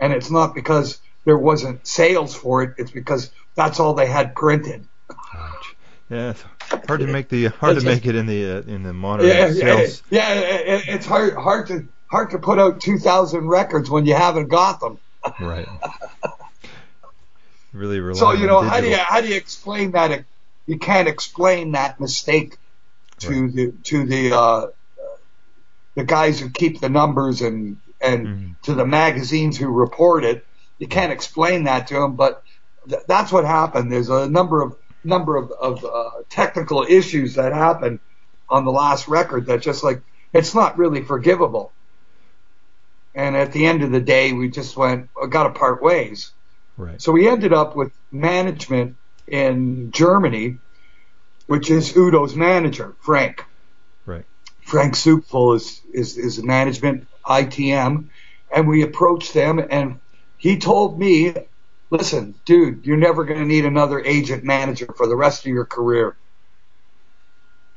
and 0.00 0.14
it's 0.14 0.30
not 0.30 0.54
because 0.54 1.00
there 1.26 1.38
wasn't 1.38 1.86
sales 1.88 2.36
for 2.36 2.64
it. 2.64 2.74
It's 2.78 2.92
because 2.92 3.32
that's 3.56 3.80
all 3.80 3.94
they 3.94 4.08
had 4.08 4.36
printed. 4.36 4.88
Yeah, 6.10 6.30
it's 6.30 6.44
hard 6.88 7.00
to 7.00 7.06
make 7.06 7.28
the 7.28 7.46
hard 7.46 7.78
to 7.78 7.84
make 7.84 8.04
it 8.04 8.16
in 8.16 8.26
the 8.26 8.58
uh, 8.58 8.62
in 8.62 8.82
the 8.82 8.92
monitor 8.92 9.28
Yeah, 9.28 9.46
yeah, 9.46 9.52
sales. 9.76 10.02
yeah, 10.10 10.32
it- 10.34 10.88
it's 10.88 11.06
hard 11.06 11.34
hard 11.34 11.68
to 11.68 11.86
hard 12.10 12.30
to 12.32 12.40
put 12.40 12.58
out 12.58 12.80
2,000 12.80 13.46
records 13.46 13.88
when 13.88 14.04
you 14.04 14.14
haven't 14.14 14.48
got 14.48 14.80
them. 14.80 14.98
Right. 15.38 15.68
Really 17.72 18.00
rely 18.00 18.18
So 18.18 18.32
you 18.32 18.46
know 18.48 18.60
how 18.60 18.80
do 18.80 18.88
you 18.88 18.96
how 18.96 19.20
do 19.20 19.28
you 19.28 19.36
explain 19.36 19.92
that? 19.92 20.24
You 20.66 20.78
can't 20.78 21.06
explain 21.08 21.72
that 21.72 22.00
mistake 22.00 22.56
to 23.20 23.50
the 23.50 23.72
to 23.84 24.06
the 24.06 24.32
uh, 24.36 24.66
the 25.94 26.04
guys 26.04 26.40
who 26.40 26.50
keep 26.50 26.80
the 26.80 26.88
numbers 26.88 27.40
and 27.42 27.76
and 28.00 28.26
Mhm. 28.26 28.62
to 28.62 28.74
the 28.74 28.86
magazines 28.86 29.56
who 29.58 29.68
report 29.68 30.24
it. 30.24 30.44
You 30.78 30.88
can't 30.88 31.12
explain 31.12 31.64
that 31.64 31.86
to 31.88 31.94
them, 31.94 32.16
but 32.16 32.42
th- 32.88 33.02
that's 33.06 33.30
what 33.30 33.44
happened. 33.44 33.92
There's 33.92 34.08
a 34.08 34.28
number 34.28 34.62
of 34.62 34.74
number 35.04 35.36
of, 35.36 35.50
of 35.52 35.84
uh, 35.84 36.10
technical 36.28 36.84
issues 36.88 37.34
that 37.34 37.52
happened 37.52 38.00
on 38.48 38.64
the 38.64 38.72
last 38.72 39.08
record 39.08 39.46
that 39.46 39.62
just 39.62 39.82
like 39.84 40.02
it's 40.32 40.54
not 40.54 40.78
really 40.78 41.02
forgivable. 41.02 41.72
And 43.14 43.36
at 43.36 43.52
the 43.52 43.66
end 43.66 43.82
of 43.82 43.90
the 43.90 44.00
day, 44.00 44.32
we 44.32 44.50
just 44.50 44.76
went 44.76 45.08
got 45.30 45.44
to 45.44 45.50
part 45.50 45.82
ways. 45.82 46.32
Right. 46.76 47.00
So 47.00 47.12
we 47.12 47.28
ended 47.28 47.52
up 47.52 47.76
with 47.76 47.92
management 48.10 48.96
in 49.26 49.90
Germany, 49.90 50.58
which 51.46 51.70
is 51.70 51.92
Udo's 51.92 52.34
manager, 52.34 52.94
Frank. 53.00 53.44
Right. 54.06 54.24
Frank 54.62 54.94
Soupful 54.94 55.56
is, 55.56 55.82
is, 55.92 56.16
is 56.16 56.42
management 56.42 57.06
ITM. 57.24 58.08
And 58.52 58.68
we 58.68 58.82
approached 58.82 59.34
them 59.34 59.60
and 59.70 60.00
he 60.36 60.58
told 60.58 60.98
me, 60.98 61.34
listen, 61.90 62.36
dude, 62.46 62.86
you're 62.86 62.98
never 62.98 63.24
going 63.24 63.40
to 63.40 63.46
need 63.46 63.66
another 63.66 64.00
agent 64.04 64.44
manager 64.44 64.88
for 64.96 65.08
the 65.08 65.16
rest 65.16 65.46
of 65.46 65.52
your 65.52 65.66
career. 65.66 66.18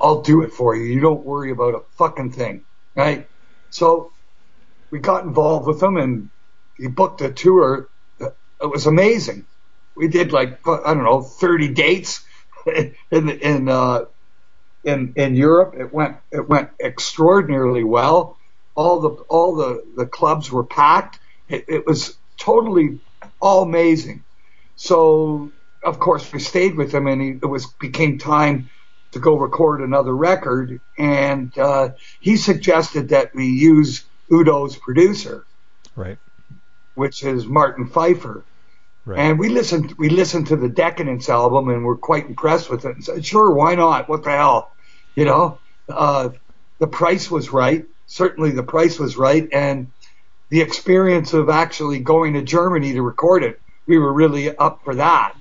I'll 0.01 0.23
do 0.23 0.43
it 0.43 0.53
for 0.53 0.75
you. 0.75 0.85
You 0.85 1.01
don't 1.01 1.25
worry 1.25 1.51
about 1.51 1.75
a 1.75 1.81
fucking 1.97 2.33
thing. 2.33 2.65
Right. 2.95 3.29
So 3.71 4.13
we 4.91 4.99
got 4.99 5.25
involved 5.25 5.67
with 5.67 5.81
him 5.83 5.97
and 5.97 6.31
he 6.77 6.87
booked 6.87 7.21
a 7.21 7.31
tour. 7.33 7.89
It 8.19 8.33
was 8.71 8.87
amazing. 8.87 9.47
We 9.95 10.07
did 10.09 10.31
like, 10.33 10.59
I 10.67 10.93
don't 10.93 11.03
know, 11.03 11.21
30 11.23 11.73
dates 11.73 12.25
in, 13.11 13.29
in, 13.29 13.69
uh, 13.69 14.05
in, 14.83 15.13
in 15.17 15.35
Europe. 15.35 15.75
It 15.79 15.93
went, 15.93 16.17
it 16.31 16.49
went 16.49 16.71
extraordinarily 16.83 17.83
well. 17.85 18.37
All 18.75 19.01
the, 19.01 19.09
all 19.29 19.55
the, 19.55 19.83
the 19.97 20.07
clubs 20.07 20.51
were 20.51 20.65
packed. 20.65 21.19
It, 21.49 21.65
it 21.69 21.87
was 21.87 22.17
totally 22.39 22.99
all 23.43 23.61
amazing. 23.61 24.23
So, 24.77 25.51
of 25.83 25.99
course, 25.99 26.31
we 26.31 26.39
stayed 26.39 26.75
with 26.75 26.93
him 26.93 27.07
and 27.07 27.21
he, 27.21 27.29
it 27.31 27.45
was, 27.45 27.65
became 27.67 28.17
time 28.17 28.69
to 29.11 29.19
go 29.19 29.37
record 29.37 29.81
another 29.81 30.15
record. 30.15 30.79
And, 30.97 31.55
uh, 31.57 31.89
he 32.21 32.37
suggested 32.37 33.09
that 33.09 33.35
we 33.35 33.47
use 33.47 34.05
Udo's 34.31 34.77
producer. 34.77 35.45
Right. 35.95 36.17
Which 36.95 37.23
is 37.23 37.45
Martin 37.45 37.85
Pfeiffer. 37.87 38.45
Right. 39.05 39.19
And 39.19 39.37
we 39.37 39.49
listened, 39.49 39.95
we 39.97 40.07
listened 40.07 40.47
to 40.47 40.55
the 40.55 40.69
Decadence 40.69 41.27
album 41.27 41.67
and 41.67 41.83
we're 41.83 41.97
quite 41.97 42.25
impressed 42.25 42.69
with 42.69 42.85
it 42.85 42.95
and 42.95 43.03
said, 43.03 43.25
sure, 43.25 43.51
why 43.51 43.75
not? 43.75 44.07
What 44.07 44.23
the 44.23 44.31
hell? 44.31 44.71
You 45.15 45.25
know, 45.25 45.59
uh, 45.89 46.29
the 46.79 46.87
price 46.87 47.29
was 47.29 47.51
right. 47.51 47.85
Certainly 48.07 48.51
the 48.51 48.63
price 48.63 48.97
was 48.97 49.17
right. 49.17 49.49
And 49.51 49.91
the 50.53 50.61
experience 50.61 51.33
of 51.33 51.49
actually 51.49 51.97
going 51.97 52.33
to 52.33 52.43
Germany 52.43 52.93
to 52.93 53.01
record 53.01 53.43
it, 53.43 53.59
we 53.87 53.97
were 53.97 54.13
really 54.13 54.55
up 54.55 54.81
for 54.83 54.93
that. 54.93 55.35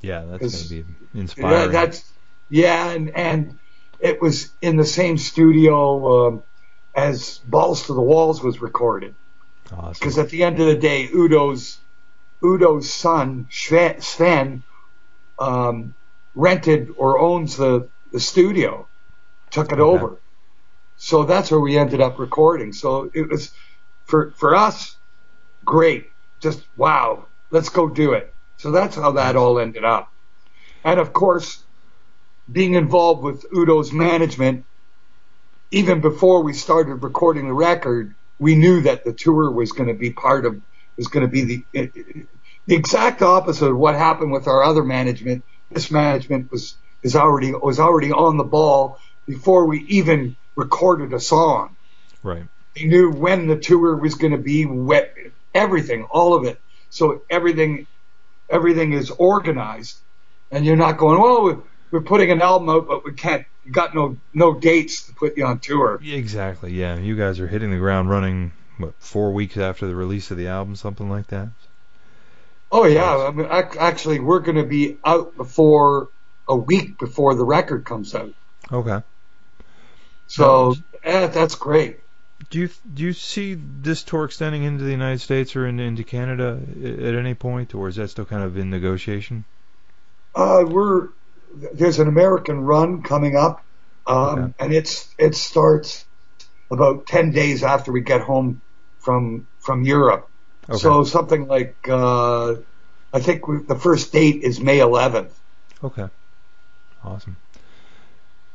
Yeah, 0.00 0.24
that's 0.24 0.68
going 0.68 0.82
to 0.82 0.90
be 1.14 1.20
inspiring. 1.20 1.52
Yeah, 1.52 1.66
that's, 1.68 2.12
yeah. 2.50 2.90
And, 2.90 3.10
and 3.10 3.60
it 4.00 4.20
was 4.20 4.52
in 4.60 4.76
the 4.76 4.84
same 4.84 5.18
studio, 5.18 6.26
um, 6.26 6.42
as 6.96 7.38
Balls 7.38 7.86
to 7.86 7.94
the 7.94 8.02
Walls 8.02 8.42
was 8.42 8.60
recorded. 8.60 9.14
Because 9.62 10.18
awesome. 10.18 10.20
at 10.24 10.30
the 10.30 10.42
end 10.42 10.58
of 10.58 10.66
the 10.66 10.74
day, 10.74 11.06
Udo's 11.06 11.78
Udo's 12.42 12.92
son 12.92 13.46
Sven 13.48 14.64
um, 15.38 15.94
rented 16.34 16.88
or 16.96 17.20
owns 17.20 17.56
the 17.56 17.88
the 18.10 18.18
studio, 18.18 18.88
took 19.50 19.70
it 19.70 19.78
Okay. 19.78 19.82
over. 19.82 20.20
So 20.96 21.22
that's 21.22 21.52
where 21.52 21.60
we 21.60 21.78
ended 21.78 22.00
up 22.00 22.18
recording. 22.18 22.72
So 22.72 23.10
it 23.14 23.28
was 23.30 23.52
for 24.06 24.30
for 24.32 24.54
us 24.54 24.96
great. 25.64 26.10
Just 26.40 26.66
wow, 26.76 27.26
let's 27.50 27.68
go 27.68 27.88
do 27.88 28.12
it. 28.12 28.32
So 28.56 28.70
that's 28.70 28.96
how 28.96 29.12
that 29.12 29.36
all 29.36 29.58
ended 29.58 29.84
up. 29.84 30.10
And 30.84 30.98
of 30.98 31.12
course, 31.12 31.62
being 32.50 32.74
involved 32.74 33.22
with 33.22 33.44
Udo's 33.52 33.92
management, 33.92 34.64
even 35.70 36.00
before 36.00 36.42
we 36.42 36.52
started 36.52 37.02
recording 37.02 37.48
the 37.48 37.54
record, 37.54 38.14
we 38.38 38.54
knew 38.54 38.82
that 38.82 39.04
the 39.04 39.12
tour 39.12 39.50
was 39.50 39.72
going 39.72 39.88
to 39.88 39.94
be 39.94 40.10
part 40.10 40.46
of, 40.46 40.60
was 40.96 41.08
going 41.08 41.26
to 41.26 41.30
be 41.30 41.42
the, 41.42 41.80
uh, 41.80 41.86
the 42.66 42.76
exact 42.76 43.22
opposite 43.22 43.70
of 43.70 43.76
what 43.76 43.96
happened 43.96 44.32
with 44.32 44.46
our 44.46 44.62
other 44.62 44.84
management. 44.84 45.44
This 45.70 45.90
management 45.90 46.50
was, 46.52 46.76
is 47.02 47.16
already, 47.16 47.52
was 47.52 47.80
already 47.80 48.12
on 48.12 48.36
the 48.36 48.44
ball 48.44 48.98
before 49.26 49.66
we 49.66 49.80
even 49.88 50.36
recorded 50.54 51.12
a 51.12 51.20
song. 51.20 51.76
Right. 52.22 52.46
They 52.76 52.84
knew 52.84 53.10
when 53.10 53.46
the 53.46 53.56
tour 53.56 53.96
was 53.96 54.14
going 54.16 54.32
to 54.32 54.38
be, 54.38 54.66
wet, 54.66 55.14
everything, 55.54 56.04
all 56.04 56.34
of 56.34 56.44
it. 56.44 56.60
So 56.90 57.22
everything, 57.30 57.86
everything 58.50 58.92
is 58.92 59.10
organized, 59.10 59.98
and 60.50 60.64
you're 60.64 60.76
not 60.76 60.98
going, 60.98 61.20
well, 61.20 61.42
we're- 61.44 61.62
putting 62.04 62.30
an 62.30 62.42
album 62.42 62.68
out, 62.68 62.86
but 62.86 63.06
we 63.06 63.12
can't, 63.14 63.46
got 63.70 63.94
no 63.94 64.18
no 64.34 64.52
dates 64.52 65.06
to 65.06 65.14
put 65.14 65.38
you 65.38 65.46
on 65.46 65.58
tour. 65.58 65.98
Exactly. 66.04 66.72
Yeah. 66.74 66.98
You 66.98 67.16
guys 67.16 67.40
are 67.40 67.46
hitting 67.46 67.70
the 67.70 67.78
ground 67.78 68.10
running. 68.10 68.52
What 68.76 68.92
four 68.98 69.32
weeks 69.32 69.56
after 69.56 69.86
the 69.86 69.94
release 69.94 70.30
of 70.30 70.36
the 70.36 70.48
album, 70.48 70.76
something 70.76 71.08
like 71.08 71.28
that. 71.28 71.48
Oh 72.70 72.84
yeah, 72.84 73.16
I 73.16 73.30
mean, 73.30 73.46
actually, 73.46 74.20
we're 74.20 74.40
going 74.40 74.56
to 74.58 74.64
be 74.64 74.98
out 75.04 75.34
before 75.36 76.08
a 76.46 76.54
week 76.54 76.98
before 76.98 77.34
the 77.34 77.44
record 77.44 77.86
comes 77.86 78.14
out. 78.14 78.34
Okay. 78.70 79.00
So 80.26 80.74
eh, 81.02 81.28
that's 81.28 81.54
great. 81.54 82.00
Do 82.50 82.58
you 82.60 82.68
do 82.94 83.02
you 83.02 83.12
see 83.12 83.54
this 83.54 84.02
tour 84.02 84.24
extending 84.24 84.62
into 84.62 84.84
the 84.84 84.90
United 84.90 85.20
States 85.20 85.56
or 85.56 85.66
in, 85.66 85.80
into 85.80 86.04
Canada 86.04 86.60
at 86.82 87.14
any 87.14 87.34
point, 87.34 87.74
or 87.74 87.88
is 87.88 87.96
that 87.96 88.08
still 88.08 88.26
kind 88.26 88.42
of 88.42 88.56
in 88.56 88.70
negotiation? 88.70 89.44
Uh, 90.34 90.64
we're 90.66 91.08
there's 91.74 91.98
an 91.98 92.08
American 92.08 92.60
run 92.60 93.02
coming 93.02 93.36
up, 93.36 93.62
um, 94.06 94.16
Okay. 94.38 94.52
and 94.60 94.72
it's 94.74 95.08
it 95.18 95.34
starts 95.34 96.04
about 96.70 97.06
ten 97.06 97.30
days 97.32 97.62
after 97.62 97.90
we 97.90 98.02
get 98.02 98.20
home 98.20 98.60
from 99.00 99.46
from 99.60 99.82
Europe. 99.82 100.28
Okay. 100.68 100.78
So 100.78 101.04
something 101.04 101.48
like 101.48 101.74
uh, 101.88 102.56
I 103.12 103.20
think 103.20 103.48
we, 103.48 103.58
the 103.66 103.76
first 103.78 104.12
date 104.12 104.42
is 104.42 104.60
May 104.60 104.78
11th. 104.78 105.30
Okay. 105.82 106.08
Awesome. 107.02 107.36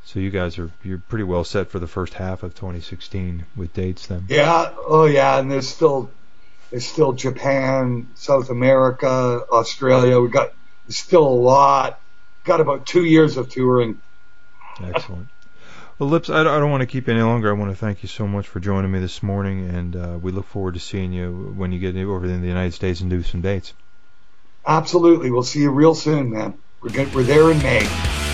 So 0.06 0.20
you 0.20 0.30
guys 0.30 0.58
are 0.60 0.72
you're 0.84 0.98
pretty 0.98 1.24
well 1.24 1.44
set 1.44 1.70
for 1.70 1.80
the 1.80 1.88
first 1.88 2.14
half 2.14 2.44
of 2.44 2.56
2016 2.56 3.46
with 3.56 3.74
dates 3.74 4.08
then. 4.08 4.26
Yeah, 4.28 4.74
oh 4.78 5.06
yeah, 5.06 5.40
and 5.40 5.50
there's 5.50 5.68
still 5.68 6.10
there's 6.70 6.86
still 6.86 7.14
Japan, 7.14 8.08
South 8.16 8.50
America, 8.50 9.46
Australia. 9.52 10.20
We 10.20 10.30
got 10.30 10.54
there's 10.88 10.98
still 10.98 11.26
a 11.26 11.30
lot. 11.30 12.00
Got 12.44 12.62
about 12.62 12.86
two 12.86 13.06
years 13.06 13.38
of 13.38 13.50
touring. 13.50 14.02
Excellent. 14.82 15.28
Well, 16.00 16.10
Lips, 16.10 16.32
I 16.32 16.44
don't, 16.44 16.54
I 16.56 16.60
don't 16.60 16.72
want 16.72 16.82
to 16.82 16.88
keep 16.88 17.06
you 17.06 17.14
any 17.14 17.22
longer. 17.22 17.50
I 17.50 17.54
want 17.54 17.70
to 17.70 17.78
thank 17.78 18.02
you 18.02 18.10
so 18.10 18.26
much 18.26 18.48
for 18.48 18.60
joining 18.60 18.92
me 18.92 18.98
this 18.98 19.22
morning, 19.22 19.70
and 19.70 19.96
uh, 19.96 20.18
we 20.20 20.32
look 20.32 20.48
forward 20.48 20.74
to 20.74 20.80
seeing 20.80 21.14
you 21.14 21.54
when 21.56 21.72
you 21.72 21.78
get 21.78 21.96
over 21.96 22.26
in 22.26 22.42
the 22.42 22.48
United 22.48 22.74
States 22.74 23.02
and 23.02 23.10
do 23.12 23.22
some 23.22 23.42
dates. 23.42 23.74
Absolutely, 24.66 25.30
we'll 25.30 25.44
see 25.44 25.60
you 25.60 25.70
real 25.70 25.94
soon, 25.94 26.32
man. 26.32 26.58
We're 26.82 26.90
good, 26.90 27.14
we're 27.14 27.22
there 27.22 27.52
in 27.52 27.60
May. 27.60 28.31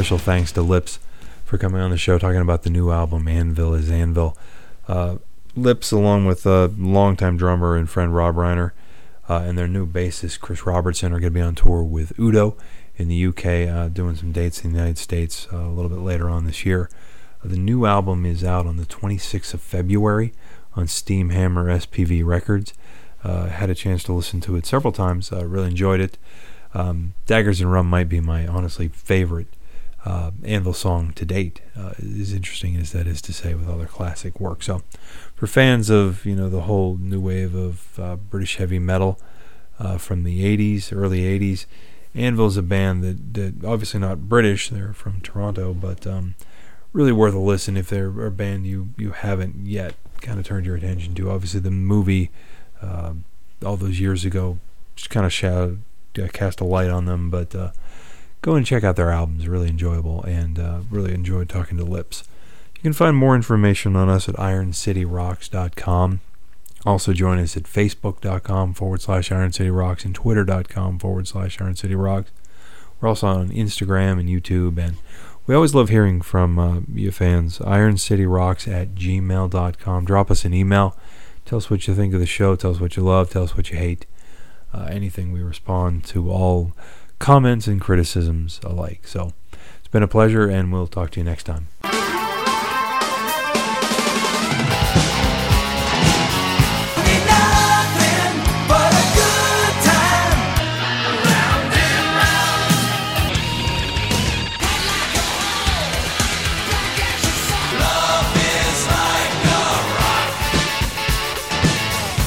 Special 0.00 0.16
thanks 0.16 0.50
to 0.52 0.62
Lips 0.62 0.98
for 1.44 1.58
coming 1.58 1.78
on 1.78 1.90
the 1.90 1.98
show 1.98 2.18
talking 2.18 2.40
about 2.40 2.62
the 2.62 2.70
new 2.70 2.90
album 2.90 3.28
Anvil 3.28 3.74
is 3.74 3.90
Anvil. 3.90 4.34
Uh, 4.88 5.16
Lips, 5.54 5.92
along 5.92 6.24
with 6.24 6.46
a 6.46 6.72
longtime 6.78 7.36
drummer 7.36 7.76
and 7.76 7.86
friend 7.86 8.14
Robb 8.14 8.36
Reiner, 8.36 8.70
uh, 9.28 9.42
and 9.44 9.58
their 9.58 9.68
new 9.68 9.86
bassist 9.86 10.40
Chris 10.40 10.64
Robertson, 10.64 11.12
are 11.12 11.20
going 11.20 11.34
to 11.34 11.38
be 11.38 11.42
on 11.42 11.54
tour 11.54 11.82
with 11.82 12.18
Udo 12.18 12.56
in 12.96 13.08
the 13.08 13.26
UK, 13.26 13.68
uh, 13.68 13.88
doing 13.88 14.16
some 14.16 14.32
dates 14.32 14.64
in 14.64 14.72
the 14.72 14.78
United 14.78 14.96
States 14.96 15.46
uh, 15.52 15.58
a 15.58 15.68
little 15.68 15.90
bit 15.90 15.98
later 15.98 16.30
on 16.30 16.46
this 16.46 16.64
year. 16.64 16.88
The 17.44 17.58
new 17.58 17.84
album 17.84 18.24
is 18.24 18.42
out 18.42 18.66
on 18.66 18.78
the 18.78 18.86
26th 18.86 19.52
of 19.52 19.60
February 19.60 20.32
on 20.74 20.86
Steamhammer 20.86 21.66
SPV 21.76 22.24
Records. 22.24 22.72
Uh, 23.22 23.48
had 23.48 23.68
a 23.68 23.74
chance 23.74 24.02
to 24.04 24.14
listen 24.14 24.40
to 24.40 24.56
it 24.56 24.64
several 24.64 24.94
times. 24.94 25.30
really 25.30 25.68
enjoyed 25.68 26.00
it. 26.00 26.16
Um, 26.72 27.12
Daggers 27.26 27.60
and 27.60 27.70
Rum 27.70 27.90
might 27.90 28.08
be 28.08 28.20
my 28.20 28.46
honestly 28.46 28.88
favorite 28.88 29.48
uh, 30.04 30.30
Anvil 30.44 30.72
song 30.72 31.12
to 31.12 31.24
date. 31.24 31.60
Uh, 31.76 31.92
as 31.98 32.32
interesting 32.32 32.76
as 32.76 32.92
that 32.92 33.06
is 33.06 33.20
to 33.22 33.32
say, 33.32 33.54
with 33.54 33.68
all 33.68 33.78
their 33.78 33.86
classic 33.86 34.40
work. 34.40 34.62
So, 34.62 34.82
for 35.34 35.46
fans 35.46 35.90
of 35.90 36.24
you 36.24 36.34
know 36.34 36.48
the 36.48 36.62
whole 36.62 36.96
new 36.96 37.20
wave 37.20 37.54
of 37.54 37.98
uh, 37.98 38.16
British 38.16 38.56
heavy 38.56 38.78
metal 38.78 39.20
uh, 39.78 39.98
from 39.98 40.24
the 40.24 40.44
'80s, 40.56 40.94
early 40.94 41.20
'80s, 41.20 41.66
Anvil's 42.14 42.56
a 42.56 42.62
band 42.62 43.02
that, 43.02 43.34
that 43.34 43.64
obviously 43.64 44.00
not 44.00 44.28
British. 44.28 44.70
They're 44.70 44.92
from 44.92 45.20
Toronto, 45.20 45.74
but 45.74 46.06
um, 46.06 46.34
really 46.92 47.12
worth 47.12 47.34
a 47.34 47.38
listen 47.38 47.76
if 47.76 47.88
they're 47.88 48.26
a 48.26 48.30
band 48.30 48.66
you 48.66 48.90
you 48.96 49.10
haven't 49.10 49.66
yet 49.66 49.94
kind 50.22 50.38
of 50.38 50.46
turned 50.46 50.66
your 50.66 50.76
attention 50.76 51.14
to. 51.16 51.30
Obviously, 51.30 51.60
the 51.60 51.70
movie 51.70 52.30
uh, 52.80 53.12
all 53.64 53.76
those 53.76 54.00
years 54.00 54.24
ago 54.24 54.58
just 54.96 55.10
kind 55.10 55.26
of 55.26 55.32
showed 55.32 55.82
uh, 56.20 56.26
cast 56.32 56.60
a 56.60 56.64
light 56.64 56.90
on 56.90 57.04
them. 57.04 57.30
But 57.30 57.54
go 58.42 58.54
and 58.54 58.66
check 58.66 58.84
out 58.84 58.96
their 58.96 59.10
albums; 59.10 59.48
really 59.48 59.68
enjoyable, 59.68 60.22
and 60.24 60.58
uh, 60.58 60.80
really 60.90 61.12
enjoyed 61.14 61.48
talking 61.48 61.78
to 61.78 61.84
Lips. 61.84 62.24
You 62.76 62.82
can 62.82 62.92
find 62.92 63.16
more 63.16 63.36
information 63.36 63.94
on 63.96 64.08
us 64.08 64.28
at 64.28 64.36
IronCityRocks.com. 64.36 66.20
Also, 66.86 67.12
join 67.12 67.38
us 67.38 67.56
at 67.56 67.64
Facebook.com 67.64 68.72
forward 68.72 69.02
slash 69.02 69.30
Iron 69.30 69.52
City 69.52 69.70
Rocks 69.70 70.04
and 70.04 70.14
Twitter.com 70.14 70.98
forward 70.98 71.28
slash 71.28 71.60
Iron. 71.60 71.74
We're 73.00 73.08
also 73.08 73.26
on 73.26 73.50
Instagram 73.50 74.18
and 74.18 74.28
YouTube, 74.28 74.78
and 74.78 74.96
we 75.46 75.54
always 75.54 75.74
love 75.74 75.90
hearing 75.90 76.22
from 76.22 76.58
uh, 76.58 76.80
you 76.92 77.10
fans. 77.10 77.58
IronCityRocks 77.58 78.66
at 78.72 78.94
gmail.com. 78.94 80.04
Drop 80.04 80.30
us 80.30 80.44
an 80.44 80.54
email. 80.54 80.96
Tell 81.44 81.58
us 81.58 81.68
what 81.68 81.86
you 81.86 81.94
think 81.94 82.14
of 82.14 82.20
the 82.20 82.26
show. 82.26 82.56
Tell 82.56 82.70
us 82.70 82.80
what 82.80 82.96
you 82.96 83.02
love. 83.02 83.30
Tell 83.30 83.42
us 83.42 83.56
what 83.56 83.70
you 83.70 83.76
hate 83.76 84.06
uh, 84.72 84.88
anything. 84.90 85.32
We 85.32 85.42
respond 85.42 86.04
to 86.04 86.30
all 86.30 86.72
comments 87.20 87.68
and 87.68 87.80
criticisms 87.80 88.58
alike. 88.64 89.06
So 89.06 89.32
it's 89.78 89.88
been 89.88 90.02
a 90.02 90.08
pleasure, 90.08 90.48
and 90.48 90.72
we'll 90.72 90.88
talk 90.88 91.12
to 91.12 91.20
you 91.20 91.24
next 91.24 91.44
time. 91.44 91.68